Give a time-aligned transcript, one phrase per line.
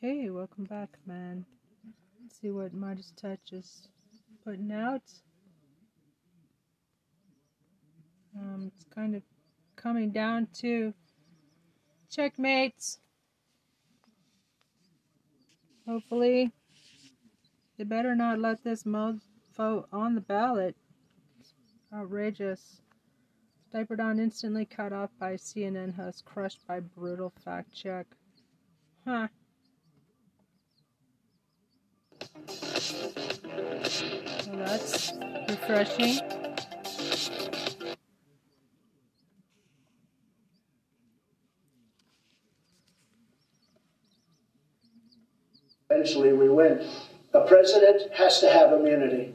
[0.00, 1.44] Hey, welcome back, man.
[2.22, 3.88] Let's see what Midas Touch is
[4.44, 5.02] putting out.
[8.32, 9.22] Um, it's kind of
[9.74, 10.94] coming down to
[12.08, 13.00] checkmates.
[15.84, 16.52] Hopefully,
[17.76, 20.76] they better not let this mofo on the ballot.
[21.40, 21.54] It's
[21.92, 22.82] outrageous.
[23.72, 28.06] Diaper Don instantly cut off by CNN host, crushed by brutal fact check.
[29.04, 29.26] Huh.
[32.46, 33.12] So
[34.56, 35.12] that's
[35.48, 36.20] refreshing.
[45.90, 46.86] Eventually, we win.
[47.34, 49.34] A president has to have immunity.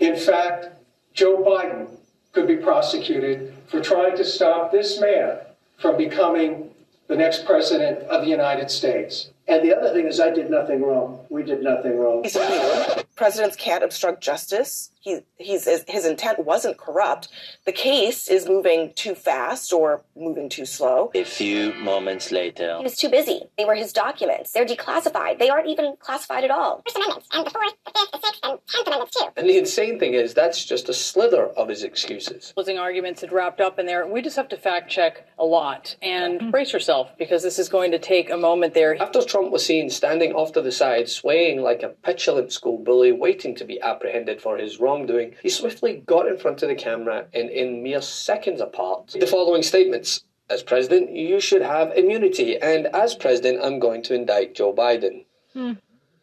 [0.00, 0.68] In fact,
[1.12, 1.88] Joe Biden
[2.32, 5.38] could be prosecuted for trying to stop this man
[5.78, 6.70] from becoming
[7.08, 9.30] the next president of the United States.
[9.48, 11.26] And the other thing is, I did nothing wrong.
[11.28, 12.24] We did nothing wrong.
[13.24, 13.50] He's immune.
[13.50, 14.90] Presidents can't obstruct justice.
[15.00, 17.26] He, he's, his intent wasn't corrupt.
[17.66, 21.10] The case is moving too fast or moving too slow.
[21.12, 22.76] A few moments later.
[22.78, 23.42] He was too busy.
[23.58, 24.52] They were his documents.
[24.52, 25.40] They're declassified.
[25.40, 26.82] They aren't even classified at all.
[26.86, 29.26] First Amendments, and the Fourth, the Fifth, the Sixth, and Tenth Amendments, too.
[29.36, 32.52] And the insane thing is, that's just a slither of his excuses.
[32.54, 34.06] Closing arguments had wrapped up in there.
[34.06, 37.90] We just have to fact check a lot and brace yourself because this is going
[37.90, 39.00] to take a moment there.
[39.02, 43.10] After Trump was seen standing off to the side, swaying like a petulant school bully,
[43.14, 47.26] waiting to be apprehended for his wrongdoing, he swiftly got in front of the camera
[47.32, 50.24] and, in mere seconds apart, the following statements.
[50.50, 55.24] As president, you should have immunity, and as president, I'm going to indict Joe Biden.
[55.54, 55.72] Hmm.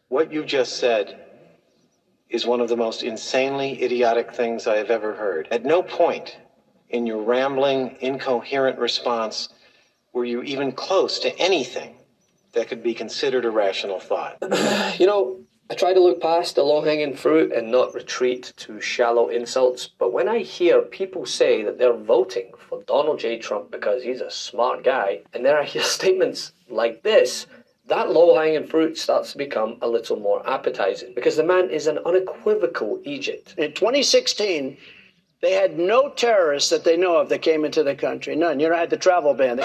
[0.08, 1.18] What you just said
[2.28, 5.48] is one of the most insanely idiotic things I have ever heard.
[5.50, 6.38] At no point
[6.90, 9.48] in your rambling, incoherent response
[10.12, 11.96] were you even close to anything
[12.52, 14.38] that could be considered a rational thought.
[14.98, 15.39] You know,
[15.70, 19.86] I try to look past the low hanging fruit and not retreat to shallow insults,
[19.86, 23.38] but when I hear people say that they're voting for Donald J.
[23.38, 27.46] Trump because he's a smart guy, and then I hear statements like this,
[27.86, 31.86] that low hanging fruit starts to become a little more appetizing because the man is
[31.86, 33.54] an unequivocal Egypt.
[33.56, 34.76] In 2016,
[35.40, 38.34] they had no terrorists that they know of that came into the country.
[38.34, 38.58] None.
[38.58, 39.60] You know, I had the travel ban.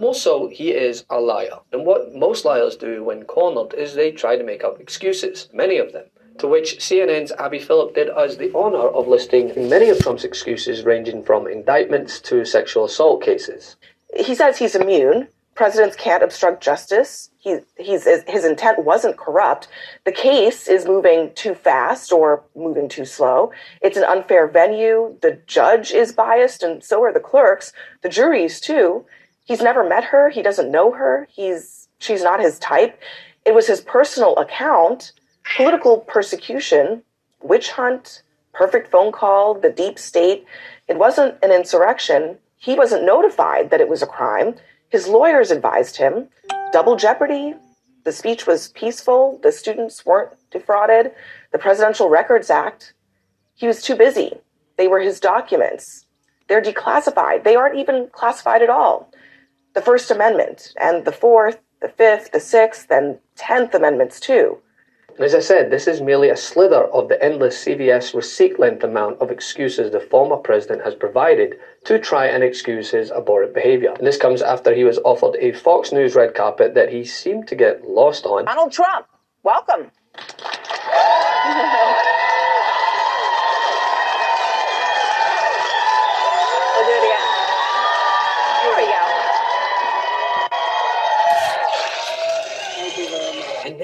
[0.00, 1.58] More so, he is a liar.
[1.72, 5.78] And what most liars do when cornered is they try to make up excuses, many
[5.78, 6.04] of them.
[6.38, 10.84] To which CNN's Abby Phillip did us the honour of listing many of Trump's excuses,
[10.84, 13.74] ranging from indictments to sexual assault cases.
[14.14, 15.26] He says he's immune.
[15.56, 17.30] Presidents can't obstruct justice.
[17.38, 19.66] He, he's, his intent wasn't corrupt.
[20.04, 23.50] The case is moving too fast or moving too slow.
[23.82, 25.16] It's an unfair venue.
[25.22, 27.72] The judge is biased, and so are the clerks.
[28.02, 29.04] The juries, too.
[29.48, 30.28] He's never met her.
[30.28, 31.26] He doesn't know her.
[31.30, 33.00] He's, she's not his type.
[33.46, 35.12] It was his personal account.
[35.56, 37.02] Political persecution,
[37.42, 38.22] witch hunt,
[38.52, 40.44] perfect phone call, the deep state.
[40.86, 42.36] It wasn't an insurrection.
[42.58, 44.54] He wasn't notified that it was a crime.
[44.90, 46.28] His lawyers advised him.
[46.70, 47.54] Double jeopardy.
[48.04, 49.40] The speech was peaceful.
[49.42, 51.12] The students weren't defrauded.
[51.52, 52.92] The Presidential Records Act.
[53.54, 54.34] He was too busy.
[54.76, 56.04] They were his documents.
[56.48, 57.44] They're declassified.
[57.44, 59.10] They aren't even classified at all.
[59.74, 64.58] The First Amendment and the Fourth, the Fifth, the Sixth, and Tenth Amendments, too.
[65.18, 68.84] And as I said, this is merely a slither of the endless CVS receipt length
[68.84, 73.92] amount of excuses the former president has provided to try and excuse his abhorrent behaviour.
[73.98, 77.48] And this comes after he was offered a Fox News red carpet that he seemed
[77.48, 78.44] to get lost on.
[78.44, 79.06] Donald Trump,
[79.42, 79.90] welcome.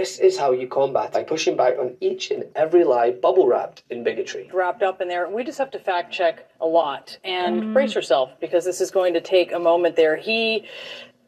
[0.04, 3.84] this is how you combat by pushing back on each and every lie bubble wrapped
[3.88, 4.50] in bigotry.
[4.53, 5.31] wrapped up in there.
[5.31, 7.72] We just have to fact check a lot and mm.
[7.72, 10.16] brace yourself because this is going to take a moment there.
[10.16, 10.66] He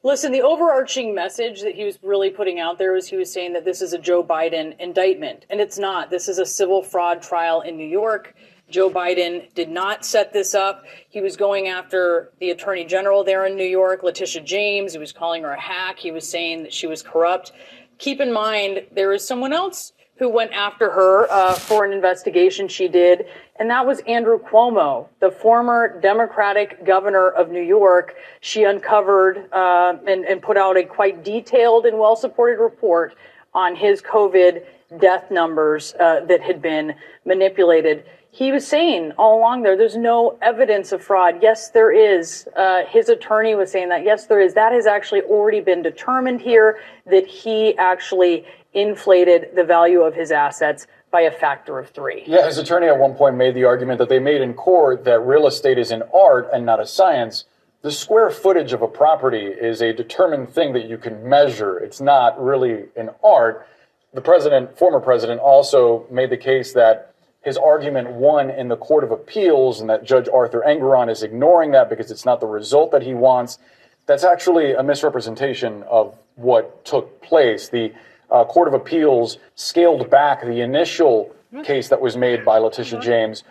[0.02, 3.54] Listen, the overarching message that he was really putting out there was he was saying
[3.54, 6.10] that this is a Joe Biden indictment, and it's not.
[6.10, 8.34] This is a civil fraud trial in New York.
[8.68, 10.84] Joe Biden did not set this up.
[11.08, 14.92] He was going after the attorney general there in New York, Letitia James.
[14.92, 15.98] He was calling her a hack.
[15.98, 17.52] He was saying that she was corrupt.
[17.98, 22.68] Keep in mind, there is someone else who went after her uh, for an investigation
[22.68, 23.26] she did,
[23.58, 28.14] and that was Andrew Cuomo, the former Democratic governor of New York.
[28.40, 33.14] She uncovered uh, and, and put out a quite detailed and well supported report
[33.54, 34.64] on his COVID
[34.98, 36.94] death numbers uh, that had been
[37.24, 38.04] manipulated.
[38.36, 41.38] He was saying all along there, there's no evidence of fraud.
[41.40, 42.46] Yes, there is.
[42.54, 44.04] Uh, his attorney was saying that.
[44.04, 44.52] Yes, there is.
[44.52, 48.44] That has actually already been determined here that he actually
[48.74, 52.24] inflated the value of his assets by a factor of three.
[52.26, 55.20] Yeah, his attorney at one point made the argument that they made in court that
[55.20, 57.46] real estate is an art and not a science.
[57.80, 61.78] The square footage of a property is a determined thing that you can measure.
[61.78, 63.66] It's not really an art.
[64.12, 67.14] The president, former president, also made the case that
[67.46, 71.70] his argument won in the Court of Appeals and that Judge Arthur Engoron is ignoring
[71.70, 73.58] that because it's not the result that he wants.
[74.06, 77.68] That's actually a misrepresentation of what took place.
[77.68, 77.92] The
[78.32, 81.32] uh, Court of Appeals scaled back the initial
[81.62, 83.44] case that was made by Letitia James.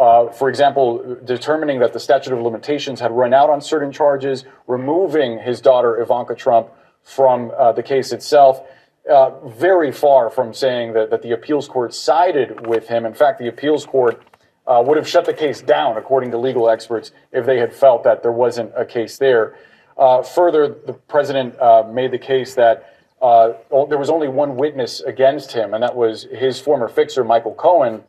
[0.00, 4.46] Uh, for example, determining that the statute of limitations had run out on certain charges,
[4.66, 6.68] removing his daughter Ivanka Trump
[7.02, 8.62] from uh, the case itself.
[9.10, 13.04] Uh, very far from saying that, that the appeals court sided with him.
[13.04, 14.22] In fact, the appeals court
[14.64, 18.04] uh, would have shut the case down, according to legal experts, if they had felt
[18.04, 19.56] that there wasn't a case there.
[19.98, 23.54] Uh, further, the president uh, made the case that uh,
[23.88, 28.04] there was only one witness against him, and that was his former fixer, Michael Cohen,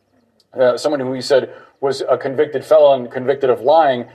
[0.76, 4.06] someone who he said was a convicted felon, convicted of lying.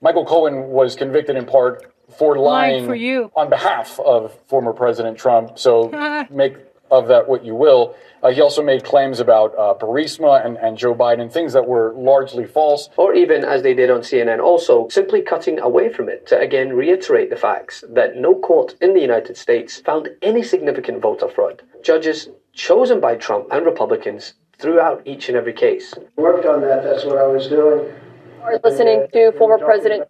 [0.00, 3.30] Michael Cohen was convicted in part for lying for you.
[3.36, 5.58] on behalf of former President Trump.
[5.58, 5.90] So
[6.30, 6.56] make
[6.90, 7.94] of that what you will.
[8.22, 11.92] Uh, he also made claims about uh, Burisma and, and Joe Biden, things that were
[11.94, 12.88] largely false.
[12.96, 16.72] Or even, as they did on CNN, also simply cutting away from it to again
[16.72, 21.62] reiterate the facts that no court in the United States found any significant voter fraud.
[21.82, 25.94] Judges chosen by Trump and Republicans throughout each and every case.
[26.16, 27.92] Worked on that, that's what I was doing.
[28.42, 30.08] We're listening to former President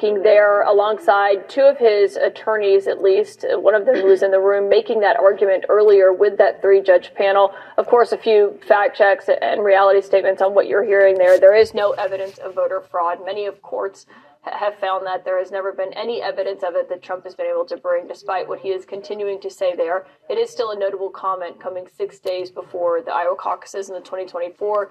[0.00, 4.30] there alongside two of his attorneys, at least uh, one of them who was in
[4.30, 7.52] the room making that argument earlier with that three judge panel.
[7.76, 11.38] Of course, a few fact checks and reality statements on what you're hearing there.
[11.38, 13.18] There is no evidence of voter fraud.
[13.24, 14.06] Many of courts
[14.42, 17.46] have found that there has never been any evidence of it that Trump has been
[17.46, 20.06] able to bring, despite what he is continuing to say there.
[20.30, 24.00] It is still a notable comment coming six days before the Iowa caucuses in the
[24.00, 24.90] 2024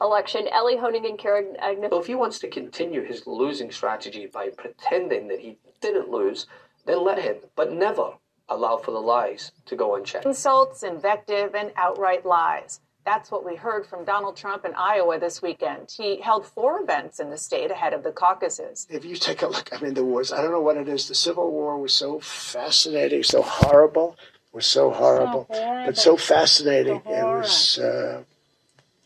[0.00, 0.48] election.
[0.52, 1.88] Elie Honig and Karen Agnew.
[1.90, 6.46] So if he wants to continue his losing strategy by pretending that he didn't lose,
[6.86, 8.14] then let him, but never
[8.48, 10.24] allow for the lies to go unchecked.
[10.24, 12.80] Insults, invective, and outright lies.
[13.04, 15.90] That's what we heard from Donald Trump in Iowa this weekend.
[15.96, 18.86] He held four events in the state ahead of the caucuses.
[18.90, 21.08] If you take a look, I mean, the wars, I don't know what it is.
[21.08, 24.16] The Civil War was so fascinating, so horrible,
[24.52, 25.86] was so horrible, so horrible.
[25.86, 27.00] but so fascinating.
[27.04, 27.78] So it was.
[27.78, 28.22] Uh,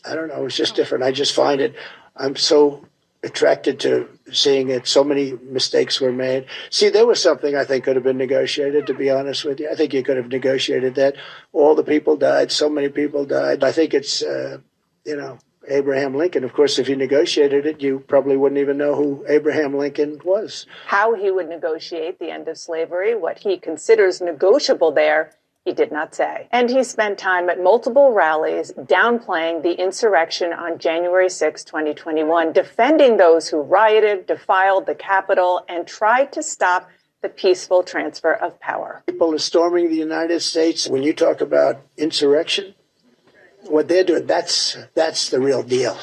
[0.04, 0.44] I don't know.
[0.46, 1.04] It's just different.
[1.04, 1.74] I just find it.
[2.16, 2.84] I'm so
[3.22, 4.86] attracted to seeing it.
[4.86, 6.46] So many mistakes were made.
[6.70, 8.86] See, there was something I think could have been negotiated.
[8.88, 11.14] To be honest with you, I think you could have negotiated that.
[11.52, 12.50] All the people died.
[12.50, 13.62] So many people died.
[13.62, 14.58] I think it's, uh,
[15.04, 15.38] you know,
[15.68, 16.42] Abraham Lincoln.
[16.42, 20.66] Of course, if you negotiated it, you probably wouldn't even know who Abraham Lincoln was.
[20.86, 25.32] How he would negotiate the end of slavery, what he considers negotiable there,
[25.64, 26.48] he did not say.
[26.50, 33.16] And he spent time at multiple rallies downplaying the insurrection on January 6, 2021, defending
[33.16, 36.88] those who rioted, defiled the Capitol, and tried to stop
[37.22, 39.04] the peaceful transfer of power.
[39.06, 40.88] People are storming the United States.
[40.88, 42.74] When you talk about insurrection,
[43.68, 45.96] what they're doing, that's, that's the real deal.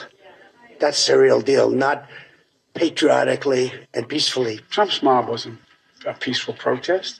[0.80, 2.08] That's the real deal, not
[2.74, 4.62] patriotically and peacefully.
[4.70, 5.60] Trump's mob wasn't
[6.06, 7.20] a peaceful protest.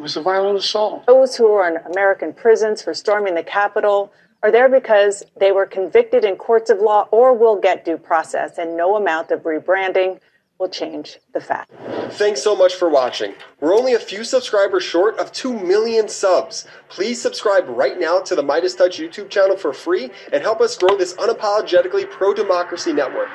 [0.00, 1.04] It was a violent assault.
[1.04, 4.10] Those who are in American prisons for storming the Capitol
[4.42, 8.56] are there because they were convicted in courts of law or will get due process,
[8.56, 10.18] and no amount of rebranding
[10.58, 11.70] will change the fact.
[12.12, 13.34] Thanks so much for watching.
[13.60, 16.66] We're only a few subscribers short of 2 million subs.
[16.88, 20.78] Please subscribe right now to the Midas Touch YouTube channel for free and help us
[20.78, 23.28] grow this unapologetically pro democracy network.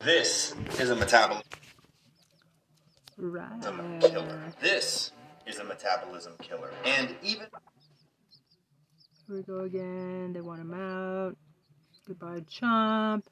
[0.00, 1.44] This is a metabolism
[3.18, 4.00] right.
[4.00, 4.40] killer.
[4.60, 5.12] This
[5.46, 6.70] is a metabolism killer.
[6.84, 7.46] And even.
[9.26, 10.32] Here we go again.
[10.32, 11.36] They want him out.
[12.06, 13.26] Goodbye, Trump.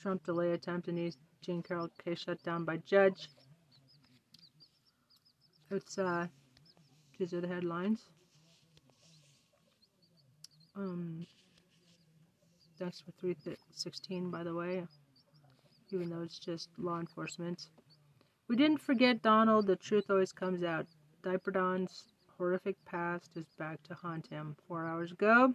[0.00, 3.28] Trump delay attempt in East Jean Carroll case shut down by judge.
[5.70, 6.26] It's uh,
[7.18, 8.00] these are the headlines.
[10.76, 11.26] Um,
[12.78, 14.84] Thanks for 316, by the way,
[15.90, 17.68] even though it's just law enforcement.
[18.48, 19.66] We didn't forget Donald.
[19.66, 20.86] The truth always comes out.
[21.22, 22.04] Diaper Don's
[22.36, 24.56] horrific past is back to haunt him.
[24.68, 25.54] Four hours ago,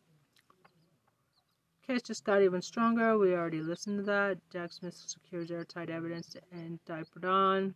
[1.86, 3.18] Case just got even stronger.
[3.20, 4.40] We already listened to that.
[4.52, 7.76] Jack Smith secures airtight evidence to end Diaper Don.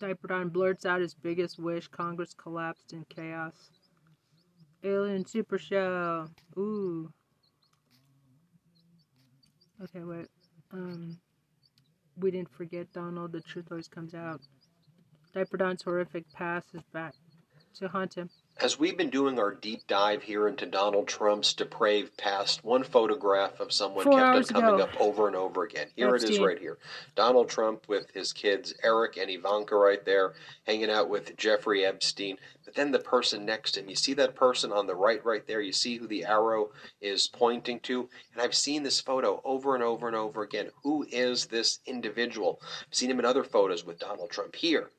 [0.00, 1.86] Diaper Don blurts out his biggest wish.
[1.88, 3.70] Congress collapsed in chaos.
[4.82, 6.26] Alien Super Show.
[6.56, 7.12] Ooh.
[9.82, 10.26] Okay, wait.
[10.72, 11.18] Um,
[12.16, 13.32] we didn't forget Donald.
[13.32, 14.40] The truth always comes out.
[15.32, 17.14] Diaper Don's horrific past is back
[17.74, 18.30] to haunt him.
[18.58, 23.58] As we've been doing our deep dive here into Donald Trump's depraved past, one photograph
[23.58, 24.82] of someone Four kept on coming ago.
[24.82, 25.88] up over and over again.
[25.96, 26.76] Here it is right here.
[27.14, 30.34] Donald Trump with his kids, Eric and Ivanka, right there,
[30.66, 32.36] hanging out with Jeffrey Epstein.
[32.66, 35.46] But then the person next to him, you see that person on the right, right
[35.46, 35.62] there?
[35.62, 38.10] You see who the arrow is pointing to?
[38.34, 40.68] And I've seen this photo over and over and over again.
[40.82, 42.60] Who is this individual?
[42.62, 44.90] I've seen him in other photos with Donald Trump here.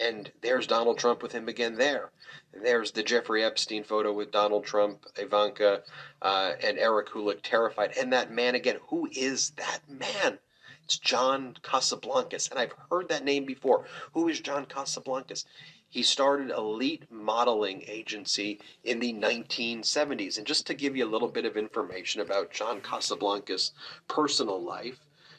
[0.00, 2.10] And there's Donald Trump with him again there.
[2.52, 5.82] And there's the Jeffrey Epstein photo with Donald Trump, Ivanka,
[6.22, 7.96] uh, and Eric, who look terrified.
[7.98, 8.78] And that man again.
[8.88, 10.38] Who is that man?
[10.84, 12.50] It's John Casablancas.
[12.50, 13.86] And I've heard that name before.
[14.14, 15.44] Who is John Casablancas?
[15.90, 20.38] He started Elite Modeling Agency in the 1970s.
[20.38, 23.72] And just to give you a little bit of information about John Casablancas'
[24.06, 24.98] personal life,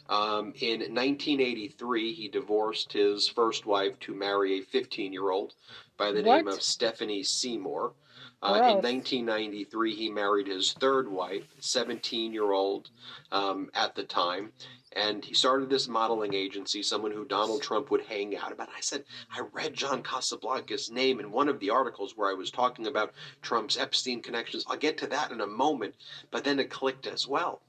[0.09, 5.53] um, in 1983, he divorced his first wife to marry a 15 year old
[5.97, 7.93] by the name of Stephanie Seymour.
[8.41, 12.89] Uh, in 1993, he married his third wife, 17 year old
[13.31, 14.51] um, at the time.
[14.93, 18.69] And he started this modeling agency, someone who Donald Trump would hang out about.
[18.75, 22.49] I said, I read John Casablancas' name in one of the articles where I was
[22.49, 23.13] talking about
[23.43, 24.65] Trump's Epstein connections.
[24.67, 25.93] I'll get to that in a moment,
[26.31, 27.61] but then it clicked as well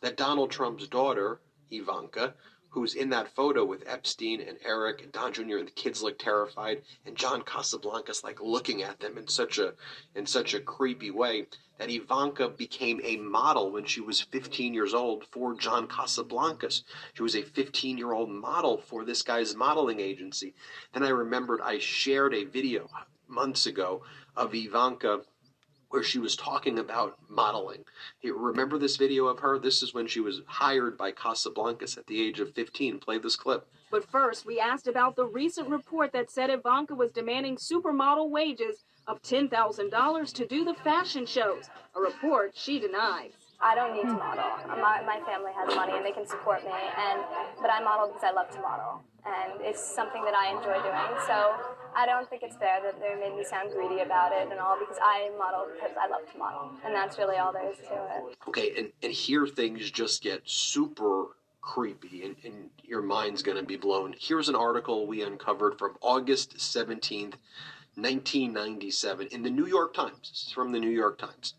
[0.00, 1.40] that Donald Trump's daughter,
[1.72, 2.34] Ivanka,
[2.72, 5.58] who's in that photo with Epstein and Eric and Don Jr.
[5.58, 9.74] and the kids look terrified, and John Casablancas like looking at them in such a
[10.14, 11.46] in such a creepy way
[11.78, 16.82] that Ivanka became a model when she was 15 years old for John Casablancas.
[17.14, 20.54] She was a 15 year old model for this guy's modeling agency.
[20.94, 22.88] Then I remembered I shared a video
[23.28, 24.02] months ago
[24.36, 25.22] of Ivanka
[25.92, 27.84] where she was talking about modeling.
[28.22, 29.58] You remember this video of her?
[29.58, 32.98] This is when she was hired by Casablancas at the age of 15.
[32.98, 33.68] Play this clip.
[33.90, 38.84] But first, we asked about the recent report that said Ivanka was demanding supermodel wages
[39.06, 43.32] of $10,000 to do the fashion shows, a report she denies.
[43.60, 44.44] I don't need to model.
[44.66, 47.20] My, my family has money and they can support me, and
[47.60, 51.20] but I model because I love to model, and it's something that I enjoy doing.
[51.26, 51.54] So
[51.94, 54.78] I don't think it's fair that they made me sound greedy about it and all
[54.78, 57.94] because I model because I love to model, and that's really all there is to
[57.94, 58.36] it.
[58.48, 61.26] Okay, and, and here things just get super
[61.62, 64.14] creepy and, and your mind's going to be blown.
[64.18, 67.34] Here's an article we uncovered from August 17th,
[67.94, 70.30] 1997 in the New York Times.
[70.30, 71.54] This is from the New York Times.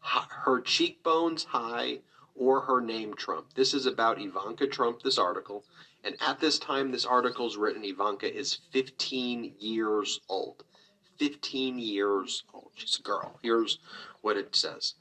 [0.00, 1.98] Her cheekbones high
[2.34, 3.54] or her name Trump.
[3.54, 5.64] This is about Ivanka Trump, this article.
[6.02, 10.64] And at this time this article's written, Ivanka is 15 years old.
[11.18, 12.70] 15 years old.
[12.74, 13.38] She's a girl.
[13.42, 13.78] Here's
[14.22, 14.94] what it says.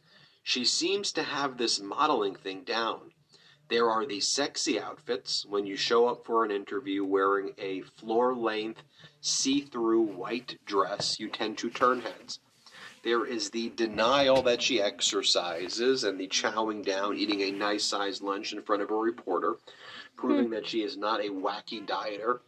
[0.43, 3.13] She seems to have this modeling thing down.
[3.69, 8.35] There are these sexy outfits when you show up for an interview wearing a floor
[8.35, 8.81] length,
[9.21, 12.39] see through white dress, you tend to turn heads.
[13.03, 18.21] There is the denial that she exercises and the chowing down, eating a nice sized
[18.21, 19.57] lunch in front of a reporter,
[20.19, 20.53] proving hmm.
[20.53, 22.39] that she is not a wacky dieter.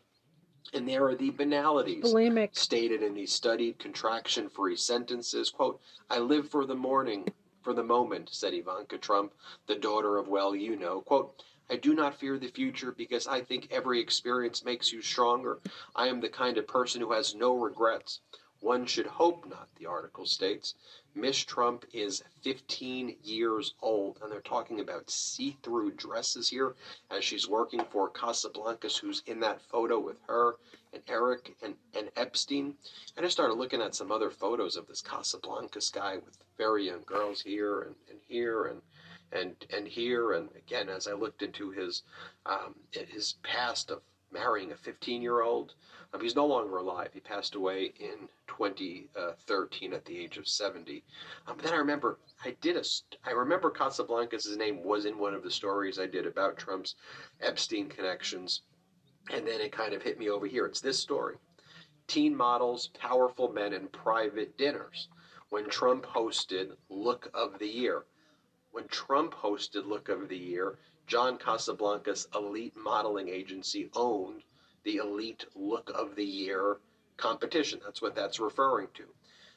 [0.74, 2.56] And there are the banalities Bulimic.
[2.58, 5.50] stated in these studied contraction free sentences.
[5.50, 7.28] Quote, I live for the morning,
[7.62, 9.34] for the moment, said Ivanka Trump,
[9.68, 11.02] the daughter of well you know.
[11.02, 15.60] Quote, I do not fear the future because I think every experience makes you stronger.
[15.96, 18.20] I am the kind of person who has no regrets.
[18.62, 20.76] One should hope not, the article states.
[21.16, 26.76] Miss Trump is 15 years old, and they're talking about see through dresses here
[27.10, 30.58] as she's working for Casablancas, who's in that photo with her
[30.94, 32.78] and Eric and, and Epstein.
[33.18, 37.02] And I started looking at some other photos of this Casablancas guy with very young
[37.02, 38.82] girls here and, and here and
[39.32, 42.04] and and here and again as I looked into his
[42.46, 45.74] um, his past of marrying a 15 year old
[46.14, 47.10] um, he's no longer alive.
[47.14, 51.04] He passed away in 2013 at the age of 70
[51.48, 52.84] um, but then I remember I did a
[53.26, 56.96] I remember Casablancas' name was in one of the stories I did about Trump's
[57.40, 58.62] Epstein connections.
[59.32, 60.66] And then it kind of hit me over here.
[60.66, 61.38] It's this story.
[62.08, 65.08] Teen models powerful men and private dinners.
[65.50, 68.06] When Trump hosted Look of the Year.
[68.72, 70.80] When Trump hosted Look of the Year,
[71.12, 74.46] John Casablancas' elite modeling agency owned
[74.84, 76.80] the elite Look of the Year
[77.18, 77.82] competition.
[77.84, 79.14] That's what that's referring to.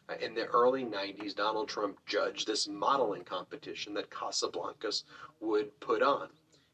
[0.09, 5.05] Uh, in the early 90s, Donald Trump judged this modeling competition that Casablancas
[5.39, 6.29] would put on.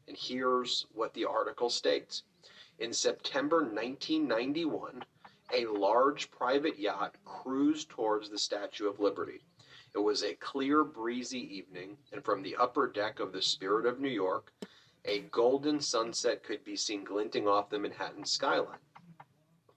[0.07, 2.23] And here's what the article states.
[2.79, 5.03] In September 1991,
[5.53, 9.43] a large private yacht cruised towards the Statue of Liberty.
[9.93, 13.99] It was a clear, breezy evening, and from the upper deck of the Spirit of
[13.99, 14.53] New York,
[15.03, 18.79] a golden sunset could be seen glinting off the Manhattan skyline.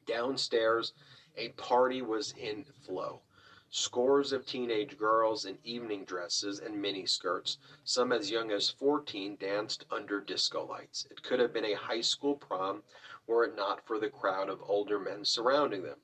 [0.07, 0.93] Downstairs,
[1.37, 3.23] a party was in flow.
[3.71, 9.85] Scores of teenage girls in evening dresses and miniskirts, some as young as 14, danced
[9.91, 11.09] under disco lights.
[11.11, 12.85] It could have been a high school prom
[13.27, 15.99] were it not for the crowd of older men surrounding them.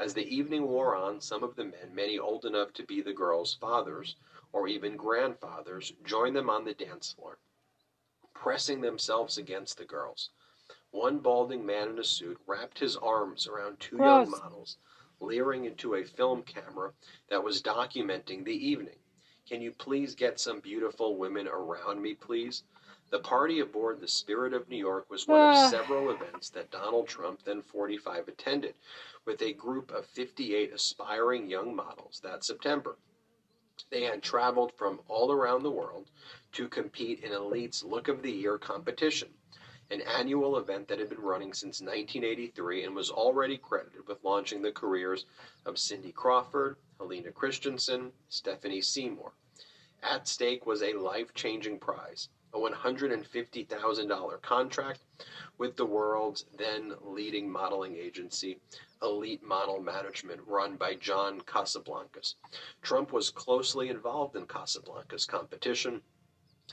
[0.00, 3.12] As the evening wore on, some of the men, many old enough to be the
[3.12, 4.16] girls' fathers
[4.50, 7.38] or even grandfathers, joined them on the dance floor,
[8.32, 10.30] pressing themselves against the girls.
[10.90, 14.78] One balding man in a suit wrapped his arms around two young models,
[15.20, 16.94] leering into a film camera
[17.28, 18.98] that was documenting the evening.
[19.46, 22.62] Can you please get some beautiful women around me, please?
[23.10, 25.64] The party aboard the Spirit of New York was one Ah.
[25.64, 28.76] of several events that Donald Trump, then 45, attended
[29.24, 32.96] with a group of 58 aspiring young models that September.
[33.90, 36.10] They had traveled from all around the world
[36.52, 39.34] to compete in Elite's Look of the Year competition,
[39.90, 44.62] an annual event that had been running since 1983 and was already credited with launching
[44.62, 45.26] the careers
[45.64, 49.32] of Cindy Crawford, Helena Christensen, Stephanie Seymour.
[50.00, 55.00] At stake was a life changing prize, a $150,000 contract
[55.58, 58.58] with the world's then leading modeling agency,
[59.02, 62.34] Elite Model Management, run by John Casablancas.
[62.82, 66.02] Trump was closely involved in Casablancas' competition.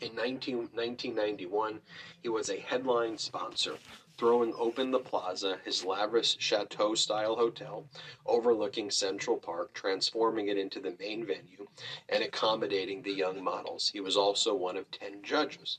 [0.01, 1.81] In 19, 1991,
[2.22, 3.77] he was a headline sponsor,
[4.17, 7.86] throwing open the plaza, his lavish chateau style hotel
[8.25, 11.67] overlooking Central Park, transforming it into the main venue
[12.09, 13.89] and accommodating the young models.
[13.89, 15.77] He was also one of 10 judges.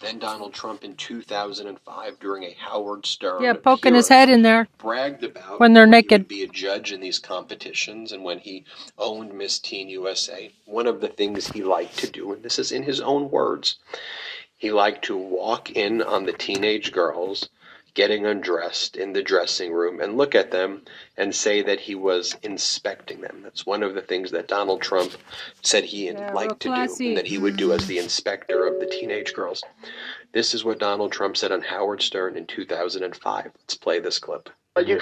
[0.00, 4.68] Then Donald Trump in 2005, during a Howard Stern Yeah, poking his head in there
[4.76, 6.28] bragged about when they're naked.
[6.28, 8.64] be a judge in these competitions and when he
[8.98, 10.50] owned Miss Teen USA.
[10.66, 13.76] One of the things he liked to do, and this is in his own words,
[14.58, 17.48] he liked to walk in on the teenage girls
[17.96, 20.82] getting undressed in the dressing room and look at them
[21.16, 23.40] and say that he was inspecting them.
[23.42, 25.12] That's one of the things that Donald Trump
[25.62, 28.78] said he Yeah, liked to do and that he would do as the inspector of
[28.80, 29.62] the teenage girls.
[30.32, 33.44] This is what Donald Trump said on Howard Stern in 2005.
[33.44, 34.50] Let's play this clip.
[34.76, 35.00] You,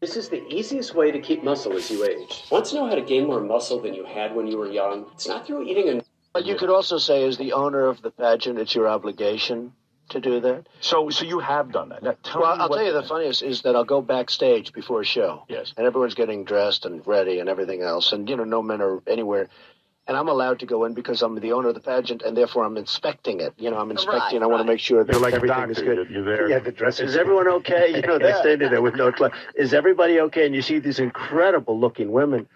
[0.00, 2.44] This is the easiest way to keep muscle as you age.
[2.50, 5.06] Want to know how to gain more muscle than you had when you were young?
[5.14, 6.02] It's not through eating a
[6.34, 9.72] But you could also say, as the owner of the pageant, it's your obligation
[10.10, 10.68] to do that.
[10.80, 12.02] So, so you have done that.
[12.02, 15.00] Now, tell well, me I'll tell you the funniest is that I'll go backstage before
[15.00, 15.44] a show.
[15.48, 15.72] Yes.
[15.76, 19.02] And everyone's getting dressed and ready and everything else, and you know, no men are
[19.06, 19.48] anywhere.
[20.06, 22.64] And I'm allowed to go in because I'm the owner of the pageant, and therefore
[22.64, 23.54] I'm inspecting it.
[23.56, 24.42] You know, I'm inspecting.
[24.42, 26.10] I want to make sure that You're like everything is good.
[26.10, 26.50] You're there.
[26.50, 27.06] Yeah, the dressing.
[27.06, 27.94] Is everyone okay?
[27.94, 29.32] You know, they're standing there with no clothes.
[29.54, 30.44] Is everybody okay?
[30.44, 32.46] And you see these incredible looking women,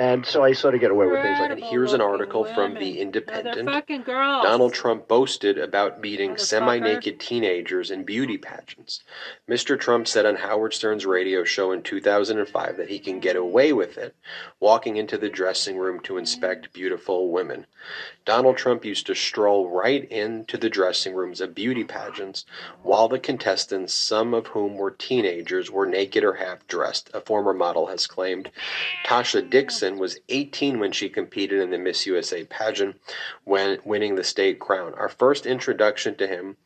[0.00, 2.72] and so I sort of get away with things like And here's an article from
[2.72, 3.68] The Independent.
[4.06, 9.00] Donald Trump boasted about beating semi naked teenagers in beauty pageants.
[9.46, 9.78] Mr.
[9.78, 13.98] Trump said on Howard Stern's radio show in 2005 that he can get away with
[13.98, 14.16] it,
[14.58, 17.66] walking into the dressing room to inspect beautiful women.
[18.24, 22.46] Donald Trump used to stroll right into the dressing rooms of beauty pageants
[22.82, 27.52] while the contestants, some of whom were teenagers, were naked or half dressed, a former
[27.52, 28.50] model has claimed.
[29.04, 33.00] Tasha Dixon was 18 when she competed in the Miss USA pageant,
[33.44, 34.94] when winning the state crown.
[34.94, 36.56] Our first introduction to him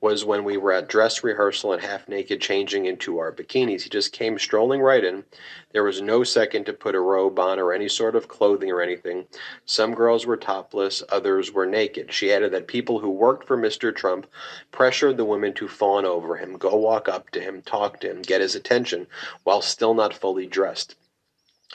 [0.00, 3.82] was when we were at dress rehearsal and half naked changing into our bikinis.
[3.82, 5.24] He just came strolling right in.
[5.72, 8.80] There was no second to put a robe on or any sort of clothing or
[8.80, 9.26] anything.
[9.66, 12.12] Some girls were topless, others were naked.
[12.12, 13.94] She added that people who worked for Mr.
[13.94, 14.26] Trump
[14.70, 18.22] pressured the women to fawn over him, go walk up to him, talk to him,
[18.22, 19.06] get his attention,
[19.44, 20.94] while still not fully dressed.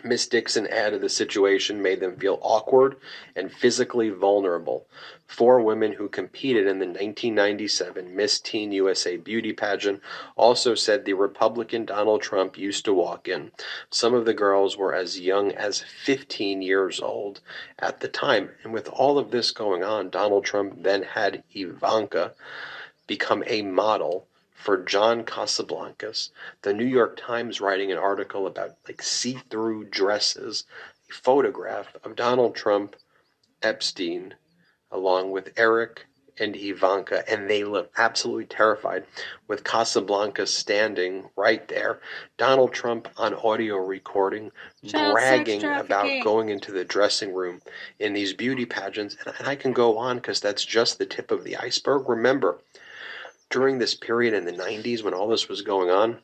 [0.03, 2.97] Miss Dixon added the situation made them feel awkward
[3.34, 4.86] and physically vulnerable.
[5.25, 10.01] Four women who competed in the 1997 Miss Teen USA beauty pageant
[10.36, 13.53] also said the Republican Donald Trump used to walk in.
[13.89, 17.39] Some of the girls were as young as 15 years old
[17.79, 18.51] at the time.
[18.63, 22.34] And with all of this going on, Donald Trump then had Ivanka
[23.08, 24.27] become a model
[24.65, 26.32] for John Casablancas.
[26.63, 30.63] The New York Times writing an article about like see-through dresses,
[31.08, 32.95] a photograph of Donald Trump,
[33.62, 34.34] Epstein,
[34.91, 36.08] along with Eric
[36.39, 39.06] and Ivanka, and they look absolutely terrified
[39.47, 41.99] with Casablanca standing right there.
[42.38, 44.51] Donald Trump on audio recording,
[44.84, 47.62] Child bragging about going into the dressing room
[47.99, 49.15] in these beauty pageants.
[49.23, 52.10] And, and I can go on because that's just the tip of the iceberg.
[52.10, 52.58] Remember,
[53.49, 56.19] during this period in the 90s when all this was going on,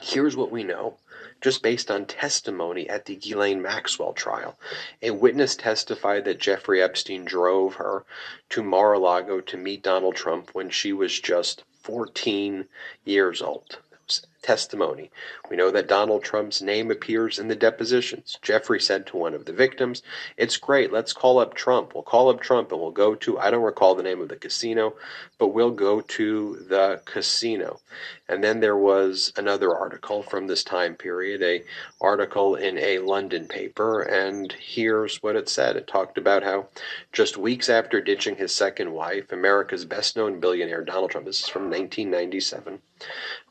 [0.00, 0.96] here's what we know
[1.40, 4.58] just based on testimony at the Ghislaine Maxwell trial.
[5.02, 8.04] A witness testified that Jeffrey Epstein drove her
[8.50, 12.66] to Mar a Lago to meet Donald Trump when she was just 14
[13.04, 13.78] years old.
[14.06, 15.10] Was testimony.
[15.50, 18.38] We know that Donald Trump's name appears in the depositions.
[18.42, 20.02] Jeffrey said to one of the victims,
[20.36, 21.94] It's great, let's call up Trump.
[21.94, 24.36] We'll call up Trump and we'll go to, I don't recall the name of the
[24.36, 24.94] casino,
[25.38, 27.80] but we'll go to the casino.
[28.28, 31.62] And then there was another article from this time period, a
[32.00, 35.76] article in a London paper, and here's what it said.
[35.76, 36.66] It talked about how
[37.12, 41.70] just weeks after ditching his second wife, America's best-known billionaire Donald Trump, this is from
[41.70, 42.80] 1997,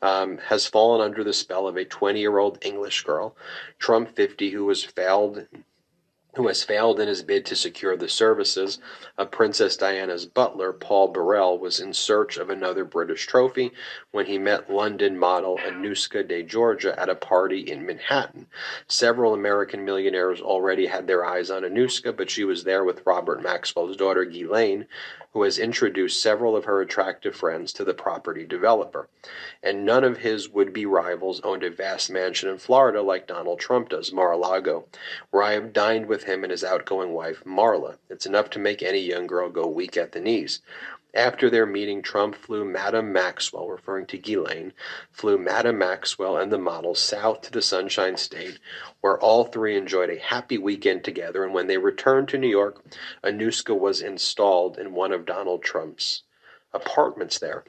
[0.02, 3.36] um, has fallen under the spell of a 20-year-old English girl,
[3.78, 5.46] Trump 50, who was failed
[6.36, 8.78] who has failed in his bid to secure the services
[9.16, 13.72] of Princess Diana's butler, Paul Burrell, was in search of another British trophy
[14.10, 18.46] when he met London model Anouska De Georgiou at a party in Manhattan.
[18.86, 23.42] Several American millionaires already had their eyes on Anouska, but she was there with Robert
[23.42, 24.86] Maxwell's daughter, Ghislaine,
[25.36, 29.06] who has introduced several of her attractive friends to the property developer.
[29.62, 33.60] And none of his would be rivals owned a vast mansion in Florida like Donald
[33.60, 34.86] Trump does, Mar a Lago,
[35.30, 37.98] where I have dined with him and his outgoing wife, Marla.
[38.08, 40.62] It's enough to make any young girl go weak at the knees.
[41.14, 44.74] After their meeting, Trump flew Madame Maxwell, referring to Ghislaine,
[45.10, 48.58] flew Madame Maxwell and the model south to the Sunshine State,
[49.00, 51.42] where all three enjoyed a happy weekend together.
[51.42, 52.84] And when they returned to New York,
[53.24, 56.24] Anouska was installed in one of Donald Trump's
[56.74, 57.64] apartments there.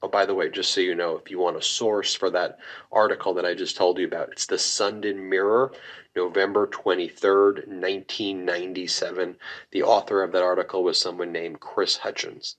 [0.00, 2.58] Oh, by the way, just so you know, if you want a source for that
[2.92, 5.72] article that I just told you about, it's the Sunday Mirror,
[6.14, 9.36] November 23rd, 1997.
[9.72, 12.56] The author of that article was someone named Chris Hutchins,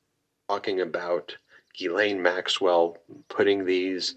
[0.50, 1.38] talking about
[1.78, 4.16] Ghislaine Maxwell putting these,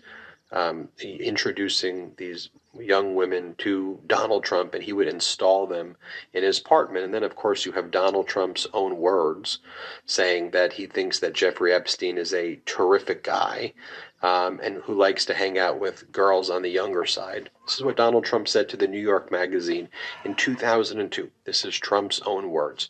[0.51, 2.49] um, introducing these
[2.81, 5.95] young women to Donald Trump, and he would install them
[6.33, 7.05] in his apartment.
[7.05, 9.59] And then, of course, you have Donald Trump's own words
[10.07, 13.75] saying that he thinks that Jeffrey Epstein is a terrific guy
[14.23, 17.51] um, and who likes to hang out with girls on the younger side.
[17.67, 19.91] This is what Donald Trump said to the New York Magazine
[20.25, 21.31] in 2002.
[21.45, 22.89] This is Trump's own words.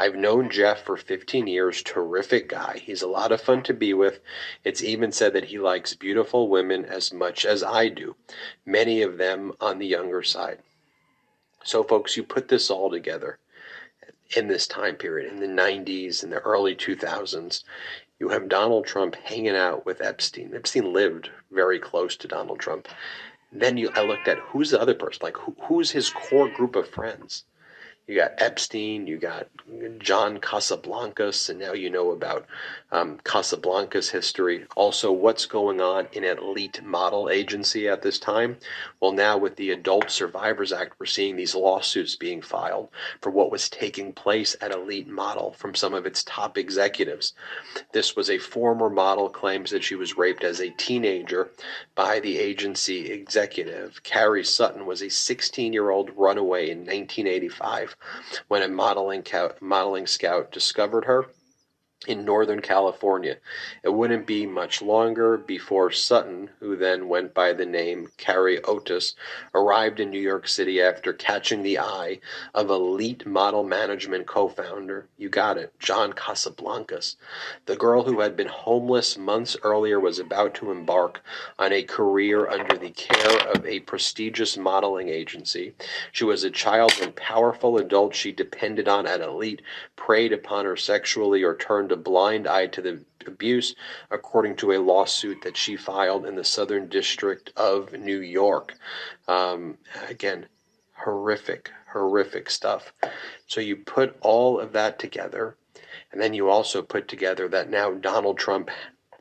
[0.00, 2.78] I've known Jeff for 15 years, terrific guy.
[2.82, 4.20] He's a lot of fun to be with.
[4.64, 8.16] It's even said that he likes beautiful women as much as I do,
[8.64, 10.60] many of them on the younger side.
[11.64, 13.40] So, folks, you put this all together
[14.34, 17.62] in this time period, in the 90s and the early 2000s.
[18.18, 20.54] You have Donald Trump hanging out with Epstein.
[20.54, 22.88] Epstein lived very close to Donald Trump.
[23.52, 26.74] Then you, I looked at who's the other person, like who, who's his core group
[26.74, 27.44] of friends.
[28.10, 29.46] You got Epstein, you got
[30.00, 32.44] John Casablancas, and now you know about
[32.90, 34.66] um, Casablancas' history.
[34.74, 38.56] Also, what's going on in Elite Model Agency at this time?
[38.98, 42.88] Well, now with the Adult Survivors Act, we're seeing these lawsuits being filed
[43.20, 47.32] for what was taking place at Elite Model from some of its top executives.
[47.92, 51.52] This was a former model claims that she was raped as a teenager
[51.94, 54.02] by the agency executive.
[54.02, 57.94] Carrie Sutton was a 16 year old runaway in 1985
[58.48, 59.22] when a modeling,
[59.60, 61.26] modeling scout discovered her
[62.06, 63.36] in Northern California.
[63.82, 69.14] It wouldn't be much longer before Sutton, who then went by the name Carrie Otis,
[69.54, 72.20] arrived in New York City after catching the eye
[72.54, 77.16] of elite model management co founder, you got it, John Casablancas.
[77.66, 81.20] The girl who had been homeless months earlier was about to embark
[81.58, 85.74] on a career under the care of a prestigious modeling agency.
[86.12, 89.60] She was a child when powerful adults she depended on at Elite
[89.96, 93.74] preyed upon her sexually or turned a blind eye to the abuse,
[94.10, 98.74] according to a lawsuit that she filed in the Southern District of New York.
[99.28, 100.46] Um, again,
[100.92, 102.92] horrific, horrific stuff.
[103.46, 105.56] So you put all of that together,
[106.12, 108.70] and then you also put together that now Donald Trump,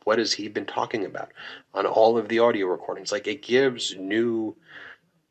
[0.03, 1.31] what has he been talking about
[1.73, 3.11] on all of the audio recordings?
[3.11, 4.55] Like it gives new,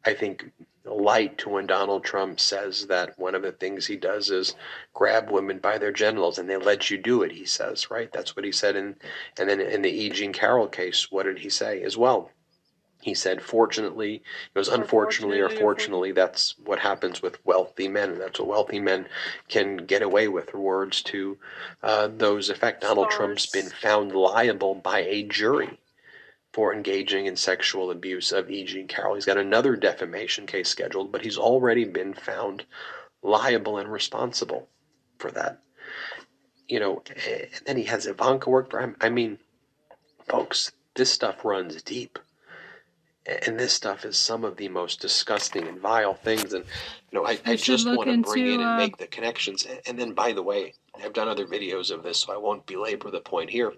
[0.04, 0.50] I think,
[0.90, 4.54] light to when Donald Trump says that one of the things he does is
[4.94, 8.12] grab women by their genitals and they let you do it, he says, right?
[8.12, 8.96] That's what he said in
[9.38, 10.10] and then in the E.
[10.10, 12.30] Jean Carroll case, what did he say as well?
[13.00, 18.20] He said, fortunately, it was unfortunately or fortunately, that's what happens with wealthy men, and
[18.20, 19.06] that's what wealthy men
[19.48, 21.38] can get away with, words to
[21.82, 22.82] uh, those effect.
[22.82, 25.78] Donald Trump's been found liable by a jury
[26.58, 28.82] for engaging in sexual abuse of E.G.
[28.88, 29.14] Carroll.
[29.14, 32.64] He's got another defamation case scheduled, but he's already been found
[33.22, 34.68] liable and responsible
[35.18, 35.60] for that.
[36.66, 38.96] You know, and then he has Ivanka work for him.
[39.00, 39.38] I mean,
[40.28, 42.18] folks, this stuff runs deep.
[43.46, 46.54] And this stuff is some of the most disgusting and vile things.
[46.54, 46.64] And,
[47.12, 49.64] you know, I, I just want to bring in and uh, make the connections.
[49.86, 53.12] And then, by the way, I've done other videos of this, so I won't belabor
[53.12, 53.72] the point here.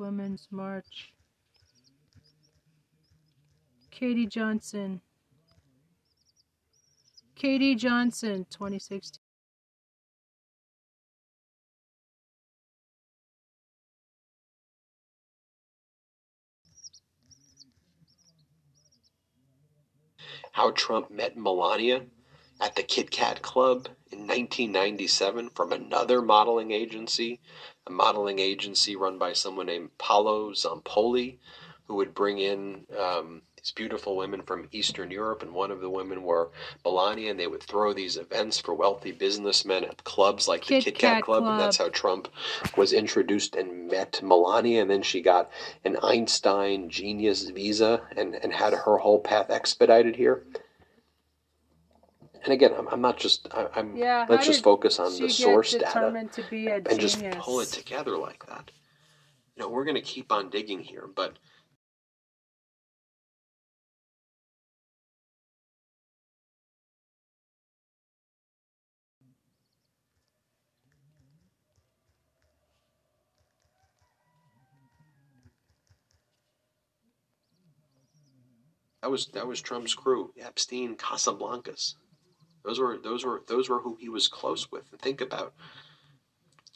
[0.00, 1.12] Women's March.
[3.90, 5.02] Katie Johnson.
[7.36, 9.20] Katie Johnson, 2016.
[20.52, 22.02] how Trump met Melania
[22.60, 27.40] at the Kit Kat Club in 1997 from another modeling agency,
[27.86, 31.38] a modeling agency run by someone named Paolo Zampoli,
[31.86, 35.90] who would bring in um, these beautiful women from Eastern Europe, and one of the
[35.90, 36.50] women were
[36.84, 40.90] Melania, and they would throw these events for wealthy businessmen at clubs like Kit the
[40.90, 42.28] Kit Kat, Kat Club, and that's how Trump
[42.76, 45.50] was introduced and met Melania, and then she got
[45.84, 50.44] an Einstein Genius visa and, and had her whole path expedited here.
[52.42, 53.96] And again, I'm, I'm not just I, I'm.
[53.96, 57.60] Yeah, let's just focus on the source data determined to be a and just pull
[57.60, 58.70] it together like that.
[59.56, 61.38] You know, we're going to keep on digging here, but
[79.02, 81.96] that was that was Trump's crew, Epstein, Casablancas.
[82.64, 84.90] Those were those were those were who he was close with.
[84.92, 85.54] And think about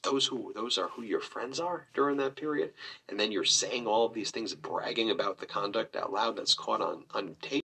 [0.02, 2.72] those who those are who your friends are during that period,
[3.08, 6.54] and then you're saying all of these things, bragging about the conduct out loud that's
[6.54, 7.64] caught on on tape.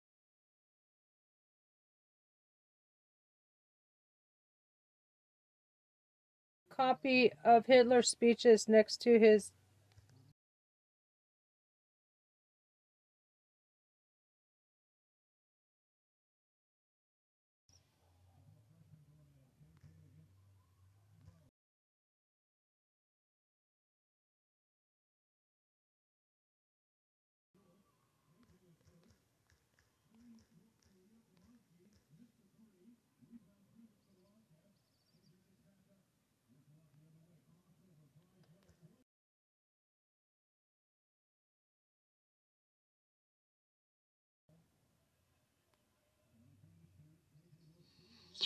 [6.75, 9.51] Copy of Hitler's speeches next to his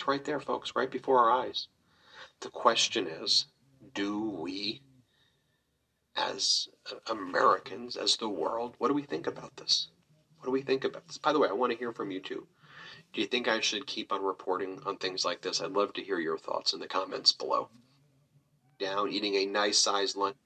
[0.06, 1.68] Right there, folks, right before our eyes.
[2.40, 3.46] The question is,
[3.94, 4.82] do we,
[6.16, 6.68] as
[7.08, 9.88] Americans, as the world, what do we think about this?
[10.38, 11.18] What do we think about this?
[11.18, 12.46] By the way, I want to hear from you too.
[13.12, 15.60] Do you think I should keep on reporting on things like this?
[15.60, 17.68] I'd love to hear your thoughts in the comments below.
[18.78, 20.36] Down, eating a nice sized lunch.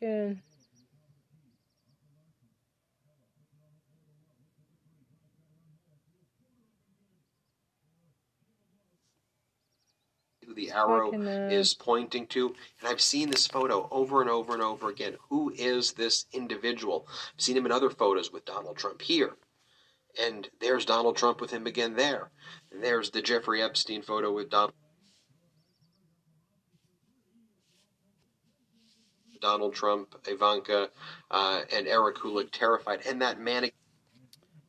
[0.00, 0.51] if
[10.52, 12.48] who the arrow uh, is pointing to.
[12.80, 15.16] And I've seen this photo over and over and over again.
[15.28, 17.06] Who is this individual?
[17.08, 19.36] I've seen him in other photos with Donald Trump here.
[20.20, 22.30] And there's Donald Trump with him again there.
[22.70, 24.74] And there's the Jeffrey Epstein photo with Donald.
[29.40, 30.88] Donald Trump, Ivanka,
[31.28, 33.72] uh, and Eric Kulik terrified, and that mannequin.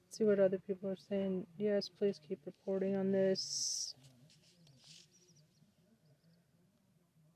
[0.09, 1.45] see what other people are saying.
[1.59, 3.93] Yes, please keep reporting on this.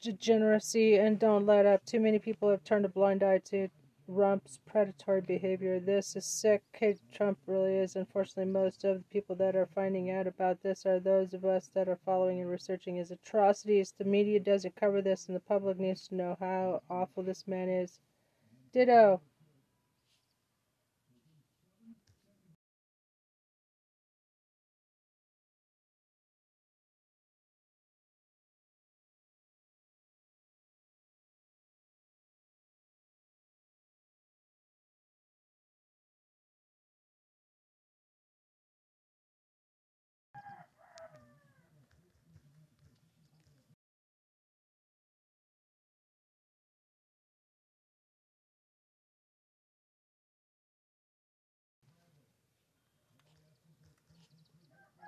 [0.08, 1.86] Degeneracy and don't let up.
[1.86, 3.68] Too many people have turned a blind eye to
[4.06, 5.82] Trump's predatory behavior.
[5.82, 6.64] This is sick.
[6.72, 7.98] Kate Trump really is.
[7.98, 11.70] Unfortunately, most of the people that are finding out about this are those of us
[11.74, 13.94] that are following and researching his atrocities.
[13.98, 17.68] The media doesn't cover this, and the public needs to know how awful this man
[17.68, 18.00] is.
[18.72, 19.20] Ditto.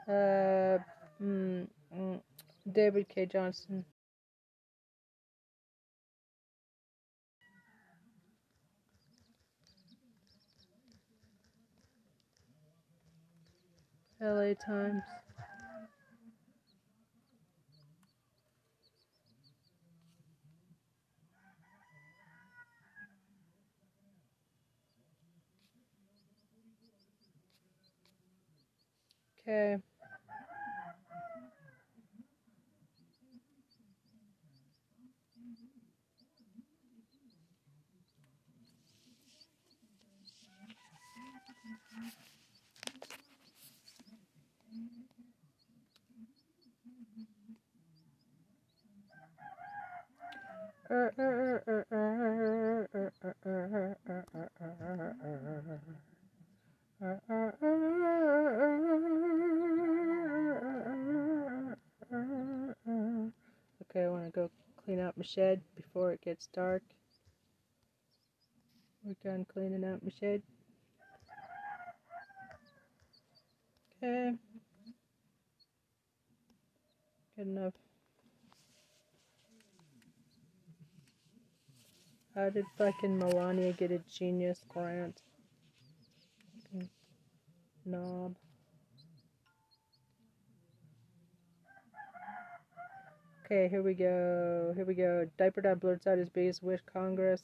[0.09, 0.79] Uh,
[1.21, 2.21] mm, mm,
[2.71, 3.85] David Cay Johnston.
[14.21, 15.03] LA Times.
[29.41, 29.79] Okay.
[50.91, 51.03] Okay,
[63.97, 64.49] I want to go
[64.83, 66.81] clean out my shed before it gets dark.
[69.03, 70.41] We're done cleaning out my shed.
[74.01, 74.31] Okay.
[77.37, 77.73] Good enough.
[82.39, 85.23] How did fucking Melania get a genius grant?
[86.71, 86.89] Fucking
[87.85, 88.37] knob.
[93.43, 94.71] Okay, here we go.
[94.73, 95.27] Here we go.
[95.37, 96.79] Diaper Dad blurts out his biggest wish.
[96.93, 97.41] Congress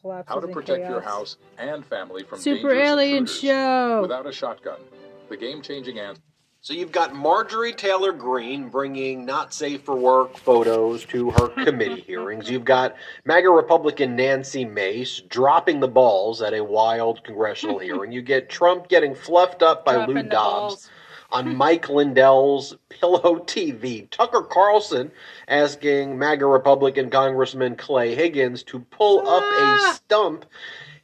[0.00, 4.00] collapses How to in protect your house and family from Super Alien intruders Show.
[4.00, 4.80] without a shotgun.
[5.28, 6.22] The game-changing answer.
[6.64, 12.02] So you've got Marjorie Taylor Greene bringing not safe for work photos to her committee
[12.06, 12.48] hearings.
[12.48, 12.94] You've got
[13.24, 18.12] MAGA Republican Nancy Mace dropping the balls at a wild congressional hearing.
[18.12, 20.88] You get Trump getting fluffed up by Dropping Lou Dobbs
[21.32, 24.08] on Mike Lindell's Pillow TV.
[24.10, 25.10] Tucker Carlson
[25.48, 29.92] asking MAGA Republican Congressman Clay Higgins to pull up a ah!
[29.96, 30.44] stump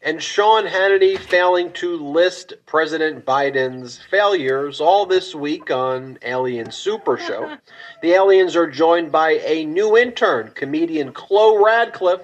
[0.02, 7.18] and Sean Hannity failing to list President Biden's failures all this week on Alien Super
[7.18, 7.56] Show.
[8.02, 12.22] the aliens are joined by a new intern, comedian Chloe Radcliffe,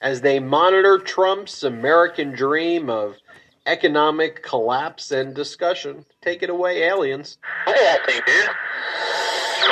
[0.00, 3.16] as they monitor Trump's American dream of
[3.64, 6.04] economic collapse and discussion.
[6.20, 7.38] Take it away, aliens.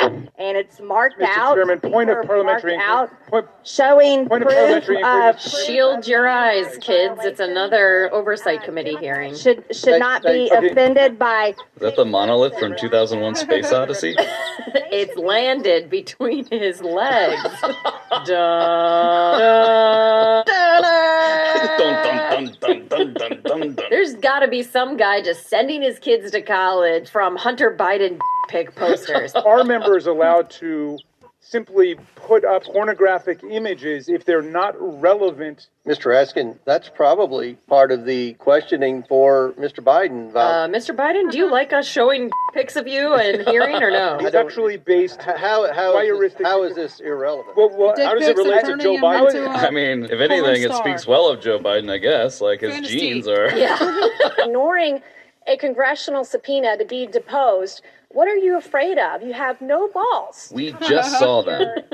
[0.01, 1.37] And it's marked Mr.
[1.37, 1.55] out.
[1.55, 6.27] Chairman, point of parliamentary marked out, Point, showing point of proof parliamentary of Shield your
[6.27, 7.19] eyes, kids.
[7.23, 9.35] It's another oversight committee hearing.
[9.35, 14.15] should should not be offended by Is that the monolith from 2001 Space Odyssey?
[14.17, 17.41] it's landed between his legs.
[18.25, 22.35] Dun, dun, dun.
[22.35, 23.41] dun, dun, dun, dun, dun,
[23.73, 23.77] dun.
[23.89, 28.19] There's got to be some guy just sending his kids to college from Hunter Biden
[28.47, 29.33] pick posters.
[29.35, 30.97] are members allowed to
[31.45, 35.67] simply put up pornographic images if they're not relevant?
[35.85, 36.11] Mr.
[36.11, 39.83] Eskin, that's probably part of the questioning for Mr.
[39.83, 40.31] Biden.
[40.35, 40.95] Uh, Mr.
[40.95, 44.17] Biden, do you like us showing pics of you and hearing or no?
[44.25, 45.21] It's actually based.
[45.21, 47.55] how, how, is this, how is this irrelevant?
[47.55, 49.47] Well, well, how does it relate to Joe Biden?
[49.55, 52.41] I mean, if anything, it speaks well of Joe Biden, I guess.
[52.41, 52.99] Like his Fantasy.
[52.99, 53.55] genes are.
[53.55, 53.77] yeah.
[54.39, 55.01] ignoring
[55.47, 57.81] a congressional subpoena to be deposed.
[58.15, 59.23] What are you afraid of?
[59.23, 60.49] You have no balls.
[60.55, 61.85] We just saw that.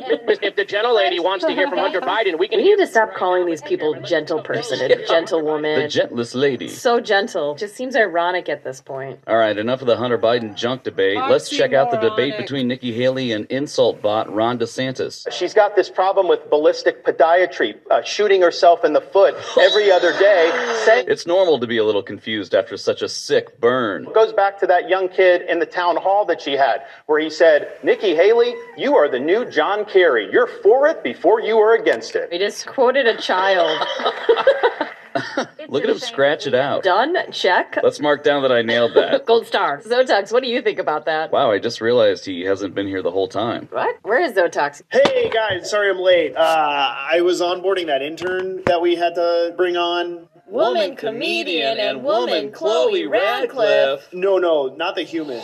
[0.44, 2.86] If the gentle lady wants to hear from Hunter Biden, we can We need to
[2.86, 5.80] stop calling these people gentle person and gentlewoman.
[5.80, 6.68] The gentlest lady.
[6.68, 7.56] so gentle.
[7.56, 9.20] Just seems ironic at this point.
[9.26, 11.18] All right, enough of the Hunter Biden junk debate.
[11.18, 15.26] Let's check out the debate between Nikki Haley and insult bot Ron DeSantis.
[15.32, 20.12] She's got this problem with ballistic podiatry, uh, shooting herself in the foot every other
[20.20, 20.52] day.
[20.86, 24.06] Saying It's normal to be a little confused after such a sick burn.
[24.06, 27.20] It goes back to that young kid in the town hall that she had, where
[27.20, 30.30] he said, "Nikki Haley, you are the new John Kerry.
[30.32, 33.88] You're for it before you are against it." We just quoted a child.
[35.68, 36.84] Look at him scratch it out.
[36.84, 37.16] Done.
[37.32, 37.78] Check.
[37.84, 39.26] Let's mark down that I nailed that.
[39.32, 39.80] Gold star.
[39.82, 41.32] Zotox, what do you think about that?
[41.32, 43.68] Wow, I just realized he hasn't been here the whole time.
[43.72, 43.96] What?
[44.04, 44.82] Where is Zotox?
[44.92, 46.36] Hey guys, sorry I'm late.
[46.36, 50.28] Uh, I was onboarding that intern that we had to bring on.
[50.52, 54.10] Woman comedian and woman Chloe Radcliffe.
[54.12, 55.42] No, no, not the human.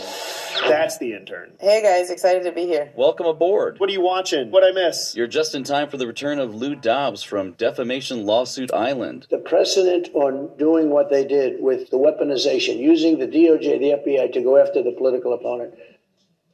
[0.68, 1.53] That's the intern.
[1.62, 2.91] Hey guys, excited to be here.
[2.93, 3.80] Welcome aboard.
[3.80, 4.51] What are you watching?
[4.51, 5.16] What I miss?
[5.16, 9.28] You're just in time for the return of Lou Dobbs from Defamation Lawsuit Island.
[9.30, 14.34] The precedent on doing what they did with the weaponization, using the DOJ, the FBI
[14.34, 15.74] to go after the political opponent,